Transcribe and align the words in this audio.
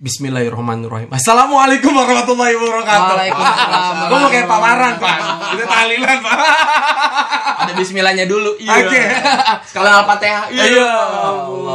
Bismillahirrahmanirrahim. 0.00 1.12
Assalamualaikum 1.12 1.92
warahmatullahi 1.92 2.56
wabarakatuh. 2.56 3.12
Waalaikumsalam. 3.20 3.94
Gue 4.08 4.16
mau 4.16 4.30
kayak 4.32 4.48
pawaran, 4.48 4.92
Pak. 4.96 5.16
Itu 5.52 5.64
tahlilan, 5.68 6.16
Pak. 6.24 6.36
Ada 7.60 7.72
bismillahnya 7.76 8.24
dulu. 8.24 8.56
Oke. 8.56 9.02
Sekalian 9.68 9.94
Al-Fatihah. 10.00 10.44
Iya. 10.56 10.92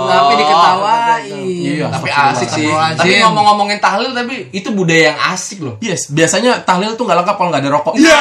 Tapi 0.10 0.34
diketawain. 0.42 1.38
Iya, 1.46 1.86
Tapi 1.94 2.10
asik 2.10 2.50
sih. 2.50 2.66
Tapi 2.74 3.22
ngomong-ngomongin 3.22 3.78
tahlil 3.78 4.10
tapi 4.18 4.50
itu 4.50 4.74
budaya 4.74 5.14
yang 5.14 5.20
asik 5.30 5.62
loh. 5.62 5.78
Yes, 5.78 6.10
biasanya 6.10 6.66
tahlil 6.66 6.98
tuh 6.98 7.06
nggak 7.06 7.22
lengkap 7.22 7.36
kalau 7.38 7.54
nggak 7.54 7.62
ada 7.62 7.72
rokok. 7.78 7.94
Iya. 7.94 8.18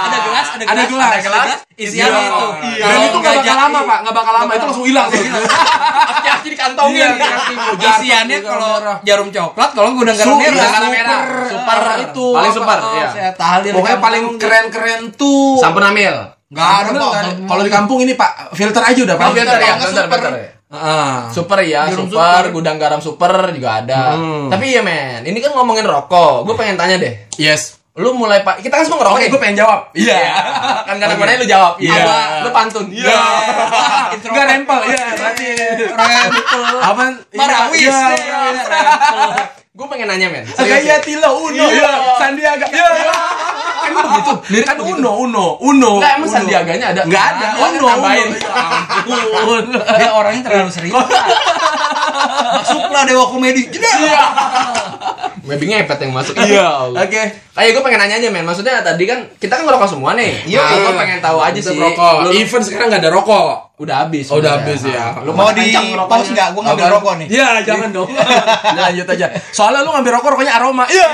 Ada 0.00 0.18
gelas, 0.24 0.46
ada 0.56 0.64
Ada 0.64 0.82
gelas. 0.88 1.10
ada 1.12 1.20
gelas. 1.20 1.48
Isinya 1.76 2.08
Iya. 2.08 2.20
itu. 2.32 2.46
Iya. 2.80 2.84
Dan 2.88 2.98
itu 3.12 3.16
nggak 3.20 3.34
bakal 3.44 3.56
lama, 3.60 3.78
Pak. 3.84 3.98
Nggak 4.08 4.14
bakal 4.16 4.32
lama. 4.32 4.50
Itu 4.56 4.64
langsung 4.72 4.86
hilang. 4.88 5.08
Dikantongin. 6.60 7.00
Iya, 7.00 7.08
aki-aki. 7.16 7.54
Isiannya 7.80 8.38
kalau 8.44 8.72
jarum 9.00 9.28
coklat, 9.32 9.70
kalau 9.72 9.88
gudang 9.96 10.16
garam 10.20 10.36
Super, 10.36 10.52
merah. 10.52 10.68
super. 10.68 10.90
merah. 10.92 11.20
Super 11.48 11.78
Itu. 12.04 12.26
Paling 12.36 12.52
super. 12.52 12.78
Oh, 12.80 12.92
Iya. 12.92 13.08
Saya 13.08 13.30
tahlil 13.32 13.72
Pokoknya 13.72 13.98
paling 13.98 14.24
keren-keren 14.36 15.02
tuh. 15.16 15.56
Sampun 15.56 15.84
amil. 15.84 16.14
Nggak 16.50 16.68
ada, 16.68 16.90
Pak. 16.90 17.12
ada. 17.14 17.30
Kalau 17.46 17.62
di 17.62 17.72
kampung 17.72 17.98
ini, 18.02 18.12
Pak, 18.18 18.52
filter 18.58 18.82
aja 18.82 19.00
udah, 19.06 19.16
Pak. 19.16 19.26
Oh, 19.30 19.32
filter 19.32 19.58
ya, 19.62 19.74
Filter, 19.78 20.32
ya. 20.34 20.50
Ah. 20.70 21.26
Super 21.34 21.66
ya, 21.66 21.90
super, 21.90 22.46
super. 22.46 22.54
gudang 22.54 22.78
garam 22.78 23.02
super 23.02 23.50
juga 23.50 23.82
ada. 23.82 24.14
Hmm. 24.14 24.46
Tapi 24.54 24.70
ya 24.70 24.86
men, 24.86 25.26
ini 25.26 25.42
kan 25.42 25.50
ngomongin 25.50 25.82
rokok. 25.82 26.46
Gue 26.46 26.54
pengen 26.54 26.78
tanya 26.78 26.94
deh. 26.94 27.14
Yes. 27.34 27.79
Lu 27.98 28.14
mulai 28.14 28.46
pak, 28.46 28.62
kita 28.62 28.78
kan 28.78 28.84
semua 28.86 29.02
ngerokok. 29.02 29.18
Oke, 29.18 29.26
nih. 29.26 29.30
gue 29.34 29.40
pengen 29.42 29.56
jawab. 29.66 29.80
Iya. 29.98 30.18
kan 30.86 30.94
kadang 31.02 31.18
kadang 31.18 31.42
lu 31.42 31.46
jawab. 31.50 31.74
Iya. 31.82 32.02
Apa? 32.06 32.18
Lu 32.46 32.50
pantun. 32.54 32.86
Iya. 32.86 33.18
Enggak 34.14 34.46
rempel. 34.46 34.80
Iya, 34.86 35.04
berarti. 35.18 35.46
Rempel. 35.90 36.62
Apa? 36.86 37.02
Marawis. 37.34 37.82
Iya, 37.82 38.00
iya. 38.14 38.42
Gue 39.74 39.86
pengen 39.90 40.06
nanya 40.06 40.26
men. 40.30 40.46
Gaya 40.46 41.02
Tilo 41.02 41.30
Uno. 41.50 41.66
Iya. 41.66 41.92
Sandiaga. 42.14 42.66
Iya. 42.70 42.88
Kan 43.80 43.92
begitu. 44.06 44.32
Lirik 44.54 44.66
Kan. 44.70 44.78
Uno, 44.86 45.10
Uno, 45.26 45.46
Uno. 45.58 45.92
Enggak 45.98 46.12
emang. 46.14 46.30
Sandiaganya 46.30 46.86
ada? 46.94 47.02
Enggak 47.02 47.24
ada. 47.34 47.46
Uno. 47.58 47.86
Uno. 47.90 48.06
Ya 48.06 48.24
ampun. 49.10 49.64
Dia 49.98 50.10
orangnya 50.14 50.42
terlalu 50.46 50.70
serius. 50.70 50.94
Masuklah 52.56 53.02
dewa 53.04 53.24
komedi. 53.26 53.62
Jeda. 53.66 53.90
Iya. 53.90 54.24
Maybe 55.40 55.64
ngepet 55.66 55.98
yang 55.98 56.12
masuk. 56.12 56.34
Iya. 56.36 56.92
Oke. 56.92 57.22
Kayak 57.50 57.70
gue 57.74 57.82
pengen 57.82 57.98
nanya 58.00 58.16
aja 58.16 58.28
men. 58.28 58.44
Maksudnya 58.44 58.80
tadi 58.80 59.04
kan 59.04 59.26
kita 59.36 59.56
kan 59.56 59.64
ngerokok 59.64 59.88
semua 59.88 60.12
nih. 60.14 60.32
Iya. 60.46 60.60
Nah, 60.60 60.76
gue 60.78 60.94
pengen 60.94 61.18
tahu 61.18 61.38
aja 61.40 61.56
Kita 61.56 61.72
sih. 61.72 61.78
rokok. 61.78 62.14
Lu 62.22 62.28
Even 62.32 62.60
sekarang 62.62 62.86
nggak 62.88 63.02
ada 63.02 63.12
rokok. 63.12 63.48
udah 63.80 63.96
habis. 64.04 64.28
Oh, 64.28 64.36
udah 64.36 64.60
habis 64.60 64.84
ya. 64.84 65.24
Lu 65.24 65.32
Mau 65.32 65.48
di 65.56 65.72
pause 65.96 66.36
nggak? 66.36 66.52
Gue 66.52 66.62
ngambil 66.62 66.86
rokok 67.00 67.14
nih. 67.16 67.26
Iya, 67.32 67.64
jangan 67.64 67.88
dong. 67.88 68.12
Lanjut 68.76 69.06
aja. 69.08 69.26
Soalnya 69.50 69.80
lu 69.80 69.90
ngambil 69.90 70.20
rokok 70.20 70.28
rokoknya 70.36 70.52
aroma. 70.52 70.84
Iya. 70.84 71.08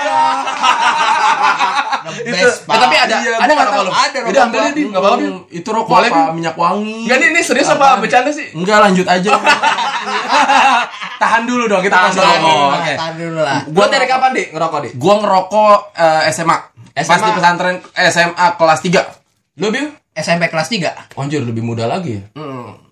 Eh, 2.06 2.54
tapi 2.64 2.96
ada 2.96 3.16
Iya, 3.18 3.34
ada 3.38 3.50
nggak 3.50 3.66
nggak 3.66 3.76
tahu. 3.76 3.90
Ada 3.90 4.18
rokok 4.22 4.30
Udah 4.30 4.42
ambil 4.46 4.60
di. 4.72 4.82
Enggak 4.86 5.02
apa-apa. 5.02 5.18
Di. 5.18 5.26
Itu 5.58 5.68
rokok 5.74 5.90
Boleh, 5.90 6.10
apa? 6.10 6.22
Minyak 6.32 6.56
wangi. 6.56 6.98
Enggak 7.06 7.16
nih, 7.18 7.28
ini 7.34 7.40
serius 7.42 7.68
apa 7.70 7.86
bercanda 7.98 8.30
sih? 8.32 8.46
Enggak, 8.54 8.78
lanjut 8.82 9.06
aja. 9.06 9.30
Tahan 11.22 11.42
dulu 11.48 11.64
dong, 11.66 11.82
kita 11.82 11.96
Tahan 11.96 12.10
kasih 12.12 12.20
dulu. 12.20 12.56
Oke. 12.76 12.92
Tahan 12.94 13.14
dulu 13.18 13.38
lah. 13.40 13.60
Gua 13.68 13.86
dari 13.88 14.06
kapan, 14.06 14.30
Dik, 14.36 14.48
ngerokok, 14.54 14.78
Dik? 14.86 14.92
Gua 15.00 15.14
ngerokok 15.20 15.76
eh, 15.96 16.22
SMA. 16.32 16.56
Pas 16.96 17.04
SMA. 17.04 17.26
di 17.28 17.30
pesantren 17.36 17.76
SMA 18.12 18.46
kelas 18.56 18.80
3. 18.80 19.60
Lu, 19.60 19.66
Biu? 19.72 19.86
SMP 20.16 20.48
kelas 20.48 20.68
3. 20.72 21.16
Anjir, 21.20 21.44
lebih 21.44 21.60
muda 21.60 21.84
lagi 21.84 22.16
ya? 22.16 22.24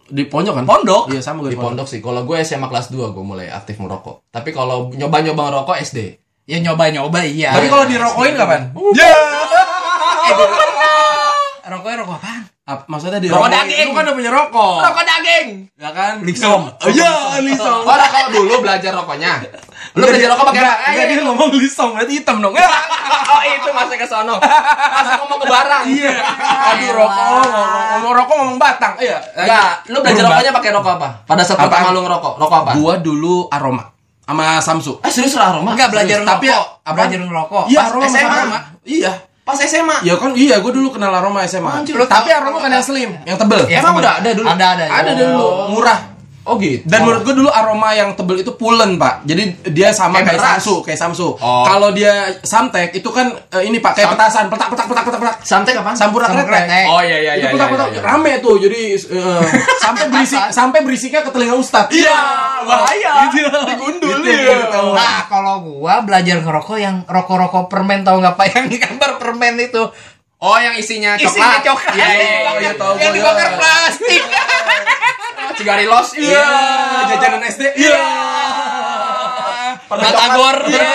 Di 0.05 0.29
pondok 0.29 0.61
kan? 0.61 0.65
Pondok? 0.69 1.09
Iya, 1.09 1.25
sama 1.25 1.41
gue 1.45 1.57
Di 1.57 1.61
pondok 1.61 1.89
sih. 1.89 2.05
Kalau 2.05 2.21
gue 2.29 2.37
SMA 2.45 2.69
kelas 2.69 2.93
2 2.93 3.17
gue 3.17 3.25
mulai 3.25 3.49
aktif 3.49 3.81
merokok. 3.81 4.29
Tapi 4.29 4.53
kalau 4.53 4.93
nyoba-nyoba 4.93 5.49
ngerokok 5.49 5.77
SD. 5.81 5.99
Ya 6.45 6.61
nyoba-nyoba 6.61 7.25
iya. 7.25 7.57
Tapi 7.57 7.73
kalau 7.73 7.89
dirokokin 7.89 8.37
kapan? 8.37 8.61
rokoknya 11.65 11.97
rokok 12.05 12.17
apaan? 12.21 12.43
Ap- 12.65 12.89
maksudnya 12.89 13.21
di 13.21 13.29
Rokok 13.29 13.49
daging. 13.49 13.89
Lu 13.89 13.97
kan 13.97 14.05
udah 14.09 14.17
punya 14.17 14.31
rokok. 14.33 14.79
Rokok 14.85 15.05
daging! 15.05 15.49
Ya 15.77 15.91
kan? 15.93 16.21
Lisom. 16.25 16.69
Oh, 16.69 16.89
Iya, 16.89 17.41
lisom. 17.45 17.85
Oh, 17.85 17.93
kalau 17.93 18.29
dulu 18.33 18.61
belajar 18.61 18.93
rokoknya. 18.93 19.41
Lu 19.97 20.05
belajar 20.05 20.33
rokok 20.33 20.45
pakai 20.49 20.61
apa? 20.65 20.75
Enggak, 20.93 21.07
dia 21.09 21.25
ngomong 21.25 21.49
lisom, 21.57 21.93
berarti 21.97 22.13
hitam 22.21 22.41
dong. 22.41 22.53
Oh, 22.57 23.41
itu 23.45 23.69
masih 23.73 23.97
ke 24.01 24.07
sono. 24.09 24.37
Masih 24.41 25.13
ngomong 25.25 25.39
ke 25.41 25.47
barang. 25.49 25.83
Iya. 25.89 26.13
Aduh, 26.73 26.91
rokok, 26.93 27.25
ngomong, 28.01 28.13
rokok 28.17 28.35
ngomong 28.37 28.59
batang. 28.61 28.93
Iya. 29.01 29.17
Enggak, 29.33 29.73
lu 29.89 29.99
belajar 30.05 30.23
rokoknya 30.29 30.53
pakai 30.53 30.71
rokok 30.73 30.93
apa? 31.01 31.09
Pada 31.25 31.43
saat 31.45 31.59
pertama 31.61 31.89
lu 31.93 32.01
ngerokok, 32.05 32.33
rokok 32.37 32.59
apa? 32.65 32.71
Gua 32.77 32.95
dulu 33.01 33.49
aroma 33.49 33.94
sama 34.25 34.45
Samsu. 34.65 34.93
Eh, 35.05 35.13
serius 35.13 35.37
lah 35.37 35.53
aroma? 35.53 35.77
Enggak 35.77 35.93
belajar 35.93 36.17
Serius, 36.25 36.31
tapi 36.33 36.47
ngerokok. 36.49 36.65
apa? 36.81 36.95
Belajar 36.97 37.19
ngerokok. 37.21 37.65
Iya, 37.69 37.83
sama 37.85 38.07
SMA. 38.09 38.37
aroma. 38.41 38.59
Iya. 38.85 39.13
Pas 39.45 39.61
SMA. 39.61 39.97
Ya 40.01 40.15
kan 40.17 40.33
iya, 40.33 40.57
gue 40.65 40.73
dulu 40.73 40.89
kenal 40.89 41.13
aroma 41.13 41.45
SMA. 41.45 41.69
Anjir, 41.69 42.01
tapi 42.09 42.33
aroma 42.33 42.65
kan 42.65 42.73
yang 42.73 42.81
slim, 42.81 43.13
yang 43.29 43.37
tebel. 43.37 43.69
Ya, 43.69 43.85
Emang 43.85 44.01
udah 44.01 44.25
ada 44.25 44.31
dulu? 44.33 44.49
Ada 44.49 44.67
ada. 44.73 44.85
Ada 44.89 45.11
dulu, 45.13 45.47
murah. 45.77 46.14
Oh 46.45 46.55
gitu. 46.55 46.85
Dan 46.85 47.03
menurut 47.03 47.25
gue 47.25 47.35
dulu 47.35 47.49
aroma 47.49 47.93
yang 47.93 48.13
tebel 48.13 48.37
itu 48.39 48.53
pulen 48.53 48.95
pak. 48.95 49.25
Jadi 49.25 49.43
dia 49.69 49.91
sama 49.91 50.21
Kayak 50.21 50.37
kayak. 50.37 50.61
Samsu, 50.61 50.75
kayak 50.81 51.01
Samsu. 51.01 51.29
Oh. 51.35 51.65
Kalau 51.65 51.89
dia 51.91 52.13
Samtek 52.41 52.93
itu 52.93 53.09
kan 53.09 53.33
eh, 53.51 53.65
ini 53.65 53.81
pak 53.81 53.97
kayak 53.97 54.07
Sam- 54.07 54.15
petasan, 54.15 54.45
petak 54.47 54.69
petak 54.69 54.87
petak 54.87 55.05
petak 55.05 55.21
petak. 55.21 55.37
Santai 55.41 55.73
kapan? 55.73 55.97
Sampurna 55.97 56.29
Sampur 56.29 56.45
kretek. 56.45 56.69
kretek. 56.69 56.87
Oh 56.87 57.01
iya 57.01 57.19
iya 57.19 57.33
itu 57.35 57.47
iya. 57.47 57.53
petak 57.57 57.69
petak 57.71 57.89
iya, 57.89 57.97
iya. 57.97 58.03
rame 58.05 58.33
tuh. 58.39 58.55
Jadi 58.59 58.81
eh, 58.93 59.43
sampai 59.85 60.05
berisik 60.07 60.43
sampai 60.51 60.79
berisiknya 60.81 61.21
ke 61.21 61.31
telinga 61.31 61.57
Ustad. 61.57 61.89
Iya, 61.89 62.19
bahaya. 62.63 63.13
Gitu. 63.27 63.49
Digundul 63.67 64.17
Gitu, 64.21 64.29
iya. 64.31 64.69
gitu. 64.69 64.83
Nah, 64.93 65.25
kalau 65.27 65.55
gua 65.63 66.01
belajar 66.01 66.39
ngerokok 66.39 66.77
yang 66.77 66.97
rokok-rokok 67.05 67.67
permen 67.67 68.05
tau 68.05 68.17
nggak 68.17 68.35
pak 68.35 68.47
yang 68.55 68.69
gambar 68.69 69.11
permen 69.17 69.57
itu. 69.59 69.81
Oh 70.37 70.61
yang 70.61 70.77
isinya 70.77 71.17
coklat. 71.17 71.33
Isinya 71.33 71.59
coklat. 71.65 71.95
Iya 71.97 72.05
iya 72.07 72.29
iya, 72.37 72.53
iya 72.61 72.73
tahu 72.77 72.93
Yang 72.95 73.13
gua. 73.17 73.17
dibakar 73.17 73.49
plastik. 73.57 74.21
Cigarilos. 74.21 74.29
Iya, 74.29 74.44
jajanan 77.07 77.43
SD. 77.45 77.63
Iya. 77.77 78.03
Batagor. 79.87 80.57
Iya. 80.67 80.93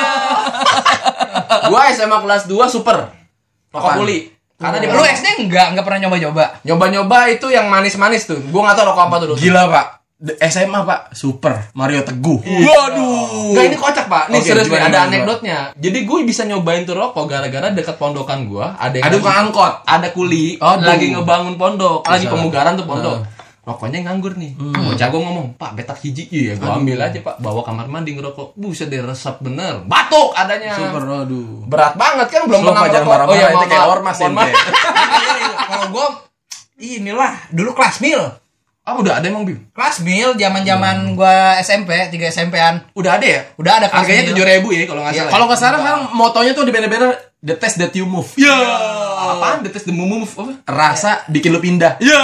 gua 1.65 1.81
SMA 1.89 2.17
kelas 2.19 2.43
2 2.45 2.57
super. 2.67 2.97
Rokok 3.69 3.91
kuli. 3.97 4.27
Karena 4.59 4.77
di 4.77 4.87
Lu 4.87 4.99
SD 4.99 5.39
enggak 5.39 5.71
enggak 5.71 5.85
pernah 5.87 5.99
nyoba-nyoba. 6.03 6.59
nyoba-nyoba 6.61 7.31
itu 7.31 7.47
yang 7.47 7.71
manis-manis 7.71 8.27
tuh. 8.27 8.43
Gua 8.49 8.67
nggak 8.67 8.75
tahu 8.75 8.85
rokok 8.87 9.03
apa 9.05 9.15
tuh 9.17 9.27
dulu. 9.31 9.39
Gila 9.39 9.63
pak. 9.67 9.87
SMA 10.43 10.83
pak, 10.83 11.15
super 11.15 11.71
Mario 11.71 12.03
Teguh. 12.03 12.43
Waduh. 12.43 13.55
Enggak 13.55 13.65
ini 13.71 13.77
kocak, 13.79 14.11
Pak. 14.11 14.27
Nih 14.27 14.43
Oke, 14.43 14.51
serius 14.51 14.67
nih 14.67 14.83
ada 14.83 15.07
anekdotnya. 15.07 15.71
Jadi 15.79 16.03
gue 16.03 16.19
bisa 16.27 16.43
nyobain 16.43 16.83
tuh 16.83 16.91
rokok 16.91 17.23
gara-gara 17.23 17.71
dekat 17.71 17.95
pondokan 17.95 18.43
gua 18.43 18.75
ada 18.75 18.99
yang 18.99 19.07
Ada 19.07 19.15
lagi- 19.15 19.39
angkot. 19.47 19.73
ada 19.87 20.07
kuli 20.11 20.59
Aduh. 20.59 20.83
lagi 20.83 21.15
ngebangun 21.15 21.55
pondok, 21.55 22.03
lagi 22.03 22.27
pemugaran 22.27 22.75
tuh 22.75 22.83
pondok. 22.83 23.15
Nah. 23.15 23.38
Rokoknya 23.69 24.02
nganggur 24.02 24.34
nih. 24.34 24.57
Hmm. 24.57 24.97
Jago 24.97 25.22
ngomong, 25.22 25.53
"Pak, 25.53 25.78
betak 25.78 26.02
hiji." 26.02 26.25
Iya, 26.34 26.57
gua 26.57 26.81
ambil 26.81 26.97
aja, 27.06 27.22
Pak. 27.22 27.38
Bawa 27.38 27.62
kamar 27.62 27.85
mandi 27.85 28.18
ngerokok. 28.18 28.57
Buset 28.57 28.90
deh 28.90 28.97
resep 29.06 29.38
bener. 29.46 29.85
Batuk 29.85 30.34
adanya. 30.34 30.74
Super, 30.74 31.06
aduh. 31.06 31.69
Berat 31.69 31.94
banget 31.94 32.28
kan 32.34 32.50
belum 32.50 32.66
Slow, 32.66 32.74
pernah 32.74 32.81
Pak, 32.81 32.90
jangan 32.90 33.06
ngerokok. 33.06 33.13
marah-marah, 33.13 33.38
itu 33.38 33.53
mohon 33.53 33.69
kayak 33.69 33.88
ormas 33.94 34.18
maaf. 34.34 34.50
Kalau 35.69 35.88
gua 35.94 36.07
inilah 36.81 37.34
dulu 37.53 37.72
kelas 37.78 37.97
mil. 38.02 38.22
Ah, 38.89 38.97
udah 38.97 39.22
ada 39.22 39.25
emang, 39.29 39.45
Bim? 39.45 39.69
Kelas 39.69 40.01
mil 40.01 40.33
zaman-zaman 40.33 41.13
gua 41.13 41.61
SMP, 41.61 41.94
3 42.09 42.33
SMP-an. 42.33 42.89
Udah 42.97 43.22
ada 43.22 43.25
ya? 43.29 43.41
Udah 43.53 43.77
ada 43.77 43.85
kelas 43.85 44.01
Harganya 44.01 44.33
tujuh 44.33 44.45
ribu 44.50 44.73
ya 44.73 44.89
kalau 44.89 45.05
nggak 45.05 45.13
salah. 45.13 45.29
Kalau 45.29 45.45
nggak 45.45 45.59
salah 45.61 45.77
sekarang 45.77 46.01
motonya 46.17 46.51
tuh 46.57 46.66
di 46.66 46.73
banner-banner 46.73 47.11
the 47.45 47.53
test 47.53 47.77
that 47.77 47.94
you 47.94 48.09
move. 48.09 48.25
Iya. 48.33 48.57
apaan? 49.29 49.61
The 49.61 49.69
test 49.69 49.85
the 49.85 49.94
move 49.94 50.09
move 50.09 50.33
apa? 50.33 50.66
Rasa 50.66 51.22
bikin 51.29 51.53
lu 51.53 51.61
pindah. 51.61 52.01
Iya. 52.01 52.22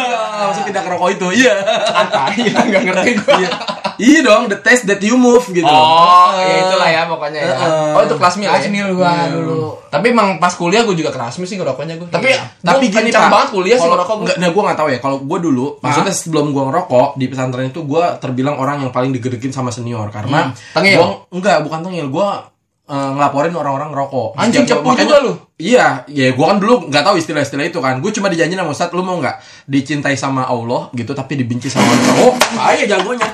Langsung 0.50 0.66
pindah 0.66 0.82
ke 0.82 0.90
rokok 0.90 1.10
itu. 1.14 1.28
Iya. 1.46 1.54
Apa? 1.94 2.34
Iya, 2.42 2.58
nggak 2.58 2.82
ngerti 2.82 3.12
gua. 3.22 3.34
Iya. 3.38 3.50
Iya 3.98 4.20
dong, 4.22 4.44
the 4.46 4.58
test 4.58 4.84
that 4.84 5.00
you 5.00 5.16
move 5.16 5.44
gitu. 5.48 5.64
Oh, 5.64 6.30
ya 6.34 6.56
itulah 6.62 6.88
ya 6.88 7.02
pokoknya 7.06 7.40
ya. 7.40 7.54
Heeh. 7.54 7.92
Oh, 7.92 8.02
itu 8.02 8.16
kelas 8.16 8.36
mil 8.36 8.48
Kelas 8.48 8.62
ya? 8.62 8.70
mil 8.70 8.88
gua 8.94 9.12
dulu. 9.28 9.60
Tapi 9.88 10.06
emang 10.10 10.38
pas 10.38 10.52
kuliah 10.52 10.82
gue 10.82 10.94
juga 10.94 11.10
kelas 11.10 11.36
mil 11.36 11.46
sih 11.46 11.56
ngerokoknya 11.56 11.96
gue. 11.98 12.08
Tapi 12.10 12.30
Tapi 12.62 12.86
gua 12.86 12.96
gini 12.98 13.10
pak, 13.10 13.30
banget 13.30 13.50
kuliah 13.52 13.78
sih 13.78 13.88
ngerokok 13.88 14.16
gue. 14.16 14.26
Nggak, 14.26 14.38
nah 14.38 14.50
gue 14.50 14.62
nggak 14.62 14.78
tahu 14.78 14.90
ya. 14.90 15.00
Kalau 15.00 15.18
gue 15.20 15.40
dulu, 15.42 15.66
maksudnya 15.80 16.12
sebelum 16.12 16.46
gue 16.50 16.64
ngerokok 16.64 17.08
di 17.16 17.26
pesantren 17.26 17.68
itu 17.68 17.82
gue 17.82 18.04
terbilang 18.18 18.56
orang 18.56 18.78
yang 18.80 18.92
paling 18.92 19.12
digedekin 19.12 19.50
sama 19.50 19.70
senior 19.70 20.08
karena 20.10 20.50
Hmm. 20.50 20.54
Tengil? 20.74 20.98
gua- 20.98 21.20
enggak, 21.32 21.58
bukan 21.62 21.80
tengil. 21.82 22.06
Gue 22.86 22.94
ngelaporin 22.94 23.50
orang-orang 23.58 23.90
ngerokok. 23.90 24.38
Anjing, 24.38 24.70
cepu 24.70 24.94
juga 24.94 25.18
lu. 25.26 25.34
Iya, 25.58 26.06
ya 26.06 26.38
gue 26.38 26.46
kan 26.46 26.62
dulu 26.62 26.94
nggak 26.94 27.02
tahu 27.02 27.18
istilah-istilah 27.18 27.66
itu 27.66 27.82
kan. 27.82 27.98
Gue 27.98 28.14
cuma 28.14 28.30
dijanjiin 28.30 28.62
sama 28.62 28.70
Ustadz, 28.70 28.94
lu 28.94 29.02
mau 29.02 29.18
nggak 29.18 29.66
dicintai 29.66 30.14
sama 30.14 30.46
Allah 30.46 30.94
gitu, 30.94 31.18
tapi 31.18 31.34
dibenci 31.34 31.66
sama 31.66 31.90
manusia. 31.90 32.14
Oh, 32.22 32.38
bahaya 32.54 32.86
jagonya. 32.86 33.30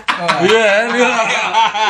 Iya, 0.47 0.95
iya. 0.95 1.09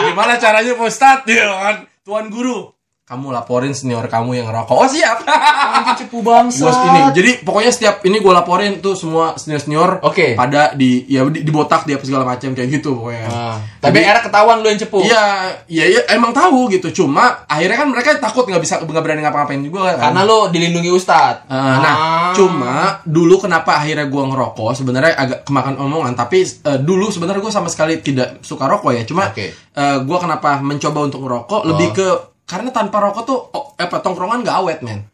Gimana 0.10 0.42
caranya 0.42 0.74
Pak 0.74 0.88
Ustadz? 0.90 1.30
Iya 1.30 1.54
kan, 1.54 1.76
Tuan 2.02 2.34
Guru. 2.34 2.74
Kamu 3.02 3.34
laporin 3.34 3.74
senior 3.74 4.08
kamu 4.08 4.40
yang 4.40 4.48
ngerokok. 4.48 4.78
Oh 4.78 4.88
siap. 4.88 5.26
Cepu 6.00 6.24
bangsa. 6.24 6.64
Gua 6.64 6.86
ini. 6.88 7.02
Jadi 7.12 7.32
pokoknya 7.44 7.72
setiap 7.74 7.96
ini 8.08 8.24
gue 8.24 8.32
laporin 8.32 8.80
tuh 8.80 8.96
semua 8.96 9.36
senior 9.36 9.60
senior. 9.60 9.90
Oke. 10.06 10.38
Pada 10.38 10.72
di 10.72 11.04
ya 11.12 11.28
di, 11.28 11.44
dibotak 11.44 11.84
dia 11.84 12.00
apa 12.00 12.08
segala 12.08 12.24
macam 12.24 12.56
kayak 12.56 12.70
gitu 12.72 12.96
pokoknya. 12.96 13.28
Ah, 13.28 13.58
tapi 13.84 14.00
era 14.00 14.24
ketahuan 14.24 14.64
lu 14.64 14.72
yang 14.72 14.80
cepu. 14.80 15.04
Iya, 15.04 15.26
iya, 15.68 15.86
iya, 15.92 16.02
emang 16.16 16.32
tahu 16.32 16.72
gitu. 16.72 17.04
Cuma 17.04 17.44
akhirnya 17.52 17.84
kan 17.84 17.88
mereka 17.92 18.16
takut 18.16 18.48
nggak 18.48 18.64
bisa 18.64 18.80
nggak 18.80 19.04
berani 19.04 19.26
ngapa-ngapain 19.28 19.60
juga 19.60 19.92
kan. 19.92 20.14
Karena 20.14 20.22
lu 20.24 20.40
dilindungi 20.48 20.92
ustad. 20.96 21.44
Eh, 21.52 21.58
nah, 21.58 21.96
Ah. 21.98 22.32
cuma 22.32 23.04
dulu 23.04 23.44
kenapa 23.44 23.76
akhirnya 23.76 24.08
gua 24.08 24.24
ngerokok 24.32 24.72
sebenarnya 24.72 25.20
agak 25.20 25.40
kemakan 25.44 25.76
omongan, 25.84 26.16
tapi 26.16 26.48
eh, 26.48 26.80
dulu 26.80 27.12
sebenarnya 27.12 27.44
gua 27.44 27.52
sama 27.52 27.68
sekali 27.68 28.00
tidak 28.00 28.40
suka 28.40 28.72
rokok 28.72 28.96
ya. 28.96 29.04
Cuma 29.04 29.36
Oke. 29.36 29.52
eh, 29.52 29.98
gua 30.08 30.18
kenapa 30.22 30.64
mencoba 30.64 31.12
untuk 31.12 31.28
ngerokok 31.28 31.62
lebih 31.68 31.90
ke 31.92 32.08
karena 32.52 32.70
tanpa 32.70 33.00
rokok 33.00 33.24
tuh 33.24 33.40
oh, 33.48 33.72
eh, 33.74 33.82
apa 33.82 33.98
tongkrongan 33.98 34.44
gak 34.44 34.58
awet, 34.58 34.80
men. 34.82 35.08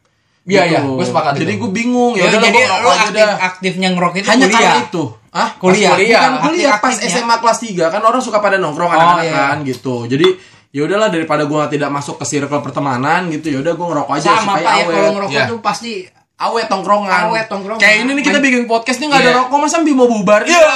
Iya, 0.43 0.63
Gitu. 0.63 0.73
iya, 0.73 0.79
gua 0.81 1.03
sepakat 1.03 1.31
Jadi 1.37 1.53
gue 1.55 1.69
bingung 1.69 2.13
Ya, 2.13 2.23
ya, 2.23 2.27
udah 2.31 2.39
jadi 2.41 2.57
lu 2.57 2.65
ngerokok 2.65 2.89
aja 2.89 3.03
aktif, 3.03 3.27
aktifnya 3.43 3.87
ngerokok 3.91 4.17
itu 4.17 4.27
Hanya 4.27 4.45
kuliah. 4.47 4.57
karena 4.63 4.81
itu. 4.81 5.03
Ah, 5.29 5.49
Kuliah. 5.53 5.91
Pas 5.91 5.93
kuliah. 5.93 6.17
Bukan 6.17 6.31
Aktif- 6.31 6.45
kuliah 6.47 6.73
pas 6.73 6.93
aktifnya. 6.95 7.13
SMA 7.13 7.35
kelas 7.37 7.57
3 7.61 7.85
kan 7.89 8.01
orang 8.01 8.21
suka 8.21 8.37
pada 8.39 8.55
nongkrong 8.55 8.87
Oh, 8.87 8.95
anak-anak 8.95 9.23
iya. 9.23 9.35
kan 9.45 9.57
gitu. 9.61 9.95
Jadi 10.05 10.27
ya 10.69 10.81
udahlah 10.83 11.07
daripada 11.07 11.43
gua 11.43 11.67
tidak 11.67 11.89
masuk 11.89 12.15
ke 12.15 12.25
circle 12.25 12.59
pertemanan 12.59 13.27
gitu 13.29 13.47
ya 13.49 13.59
udah 13.59 13.73
gua 13.73 13.87
ngerokok 13.91 14.13
aja 14.15 14.29
Sama 14.33 14.55
supaya 14.55 14.63
Pak 14.63 14.71
ya 14.71 14.81
awet. 14.81 14.93
kalau 14.93 15.11
ngerokok 15.13 15.35
Iya. 15.35 15.45
tuh 15.45 15.59
pasti 15.59 15.91
awet 16.37 16.65
tongkrongan. 16.65 17.21
Awet 17.27 17.45
tongkrongan. 17.45 17.79
Kayak 17.79 17.95
ini 17.99 18.11
nih 18.13 18.23
kita 18.23 18.39
bikin 18.39 18.61
podcast 18.65 18.97
nih 18.97 19.07
nggak 19.09 19.19
ada 19.19 19.29
Iya. 19.29 19.39
rokok 19.43 19.57
masa 19.59 19.77
Bimo 19.81 20.05
bubar. 20.05 20.41
Iya. 20.41 20.71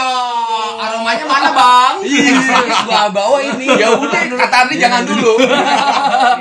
Aromanya 0.77 1.25
mana, 1.25 1.49
Bang? 1.51 1.70
Harus 2.01 2.79
gua 2.87 3.09
bawa 3.13 3.37
ini. 3.39 3.65
ya 3.77 3.93
udah, 3.95 4.21
kata 4.35 4.55
Andri 4.65 4.75
jangan 4.81 5.01
dulu. 5.05 5.37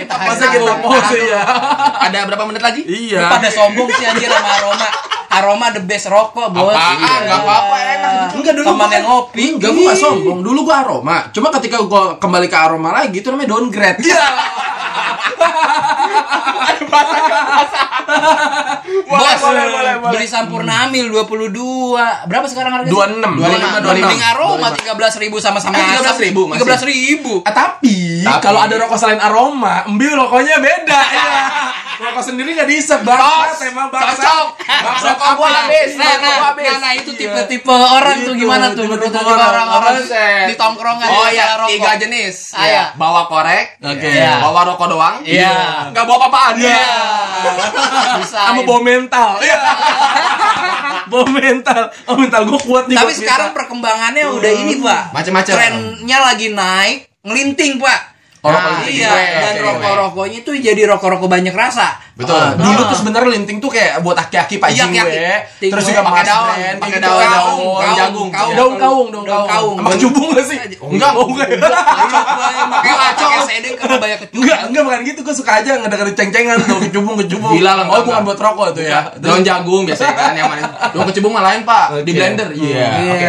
kita 0.01 0.15
Masa 0.17 0.45
kita 0.49 0.73
pause 0.81 1.19
ya. 1.21 1.43
Ada 2.09 2.27
berapa 2.27 2.45
menit 2.49 2.63
lagi? 2.65 2.83
Iya. 2.85 3.29
Pada 3.29 3.49
sombong 3.53 3.89
sih 3.97 4.05
anjir 4.09 4.29
sama 4.31 4.51
aroma. 4.61 4.89
Aroma 5.31 5.67
the 5.71 5.83
best 5.87 6.11
rokok, 6.11 6.51
Bos. 6.51 6.75
Apaan? 6.75 6.99
Iya. 6.99 7.17
Nggak 7.23 7.41
apa-apa, 7.47 7.77
enak. 7.79 8.29
Enggak 8.35 8.55
dulu 8.59 8.67
Teman 8.67 8.89
yang 8.91 9.07
ngopi. 9.07 9.45
Enggak 9.57 9.73
gua 9.77 9.93
sombong. 9.95 10.39
Dulu 10.43 10.59
gua 10.67 10.77
aroma. 10.83 11.17
Cuma 11.31 11.49
ketika 11.61 11.79
gua 11.87 12.19
kembali 12.19 12.47
ke 12.51 12.59
aroma 12.59 12.91
lagi 12.91 13.23
itu 13.23 13.29
namanya 13.31 13.55
downgrade. 13.55 14.01
Iya. 14.03 14.25
Bos, 19.11 19.41
boleh, 19.41 19.65
boleh, 19.71 19.95
boleh. 19.99 20.13
beli 20.13 20.27
Sampurna 20.27 20.87
Amil 20.87 21.07
22. 21.11 21.55
Berapa 22.27 22.47
sekarang 22.47 22.73
harganya? 22.75 22.93
26, 22.93 23.39
25, 23.39 23.81
25. 23.81 24.01
Mending 24.01 24.23
aroma 24.25 24.67
13.000 24.73 25.41
sama-sama. 25.41 25.75
Eh, 25.77 25.99
13.000 25.99 26.47
masih. 26.47 26.63
13.000. 26.63 27.43
Ah, 27.43 27.55
tapi, 27.55 27.97
Tapi- 28.23 28.43
kalau 28.43 28.61
ada 28.63 28.75
rokok 28.77 28.99
selain 28.99 29.21
aroma, 29.21 29.87
embil 29.87 30.15
rokoknya 30.17 30.57
beda 30.59 31.01
ya. 31.01 31.29
Rokok 32.01 32.25
sendiri 32.25 32.51
nggak 32.53 32.65
diisep 32.67 33.01
bangsat 33.01 33.69
emang 33.69 33.89
bangsat. 33.89 34.25
Cocok. 34.25 34.47
Gua 35.31 35.47
apa? 35.47 35.47
habis. 35.63 35.91
Nah, 35.95 36.15
nah, 36.17 36.37
nah, 36.51 36.77
nah, 36.81 36.93
itu 36.93 37.11
Iya. 37.11 37.21
tipe-tipe 37.21 37.69
orang 37.71 38.17
tuh 38.19 38.33
Gitu, 38.33 38.41
gimana 38.41 38.65
tuh 38.71 38.83
tipe-tipe 38.83 39.13
menurut 39.13 39.29
orang. 39.29 39.51
orang-orang 39.69 39.95
di 40.47 40.55
tongkrongan 40.57 41.07
Oh 41.07 41.27
yang 41.27 41.35
iya, 41.37 41.47
rokok. 41.55 41.71
tiga 41.71 41.93
jenis. 41.99 42.35
Ah, 42.51 42.65
iya. 42.65 42.85
Bawa 42.95 43.23
korek. 43.27 43.65
Oke. 43.79 44.09
Iya. 44.09 44.33
Bawa 44.41 44.61
rokok 44.67 44.87
doang. 44.89 45.17
Iya. 45.23 45.57
Nggak 45.93 46.05
bawa 46.05 46.19
apa-apaan. 46.19 46.55
Iya. 46.57 46.83
Bisa. 48.19 48.39
Sama 48.47 48.61
bawa 48.65 48.81
mental. 48.81 49.31
Iya. 49.39 49.59
bawa 51.11 51.27
mental. 51.29 51.81
Oh, 52.07 52.17
mental 52.17 52.43
gue 52.47 52.61
kuat 52.61 52.85
nih. 52.87 52.97
Tapi 52.97 53.13
sekarang 53.15 53.51
perkembangannya 53.53 54.25
udah 54.31 54.53
ini, 54.57 54.75
Pak. 54.79 55.03
Macem-macem. 55.13 55.53
Trennya 55.53 56.19
lagi 56.23 56.49
naik, 56.51 56.99
ngelinting, 57.23 57.77
Pak. 57.77 58.01
Oh, 58.41 58.49
Nah, 58.49 58.81
iya, 58.89 59.13
dan 59.37 59.61
rokok-rokoknya 59.61 60.41
tuh 60.41 60.57
jadi 60.57 60.89
rokok-rokok 60.89 61.29
banyak 61.29 61.53
rasa. 61.53 62.01
Betul. 62.17 62.41
Ah, 62.41 62.57
dulu 62.57 62.89
tuh 62.89 62.97
sebenarnya 62.97 63.37
linting 63.37 63.61
tuh 63.61 63.69
kayak 63.69 64.01
buat 64.01 64.17
aki-aki 64.17 64.57
Pak 64.57 64.73
Iya, 64.73 64.77
Jing 64.81 64.93
aki-aki. 64.93 65.13
gue. 65.13 65.37
Ting 65.61 65.71
Terus 65.77 65.85
juga 65.85 66.01
Pakai 66.01 66.25
daun, 66.25 66.49
pakai 66.81 67.01
daun, 67.01 67.21
daun, 67.21 67.93
jagung. 67.93 68.29
Daun 68.33 68.75
kaung, 68.81 69.09
daun 69.13 69.25
kaung. 69.29 69.77
Sama 69.77 69.89
kecubung 69.93 70.29
gak 70.33 70.47
sih? 70.49 70.57
Enggak. 70.73 71.13
Oh, 71.13 71.29
enggak. 71.29 71.49
Pakai 72.81 72.93
laco 72.93 73.27
sedeng 73.45 73.75
karena 73.77 73.97
banyak 74.01 74.19
kecubung. 74.25 74.41
Enggak, 74.41 74.59
enggak 74.69 74.83
bukan 74.89 75.01
gitu. 75.05 75.21
Gue 75.21 75.35
suka 75.37 75.53
aja 75.61 75.71
ngedengerin 75.77 76.15
ceng-cengan 76.17 76.57
tuh 76.65 76.79
kecubung, 76.81 77.17
kecubung. 77.21 77.53
Gila 77.53 77.73
lah, 77.77 77.85
Oh, 77.89 78.01
bukan 78.01 78.23
buat 78.25 78.41
rokok 78.41 78.69
tuh 78.73 78.85
ya. 78.85 79.01
Daun 79.21 79.45
jagung 79.45 79.85
biasanya 79.85 80.15
kan 80.17 80.33
yang 80.33 80.49
mana? 80.49 80.65
Daun 80.97 81.05
kecubung 81.09 81.33
malah 81.33 81.53
lain, 81.53 81.69
Pak. 81.69 82.09
Di 82.09 82.13
blender. 82.17 82.49
Iya. 82.57 82.89
Iya. 83.05 83.13
Oke. 83.13 83.29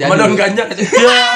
Iya. 0.00 0.08
Daun 0.08 0.32
ganja. 0.32 0.64
Iya. 0.96 1.28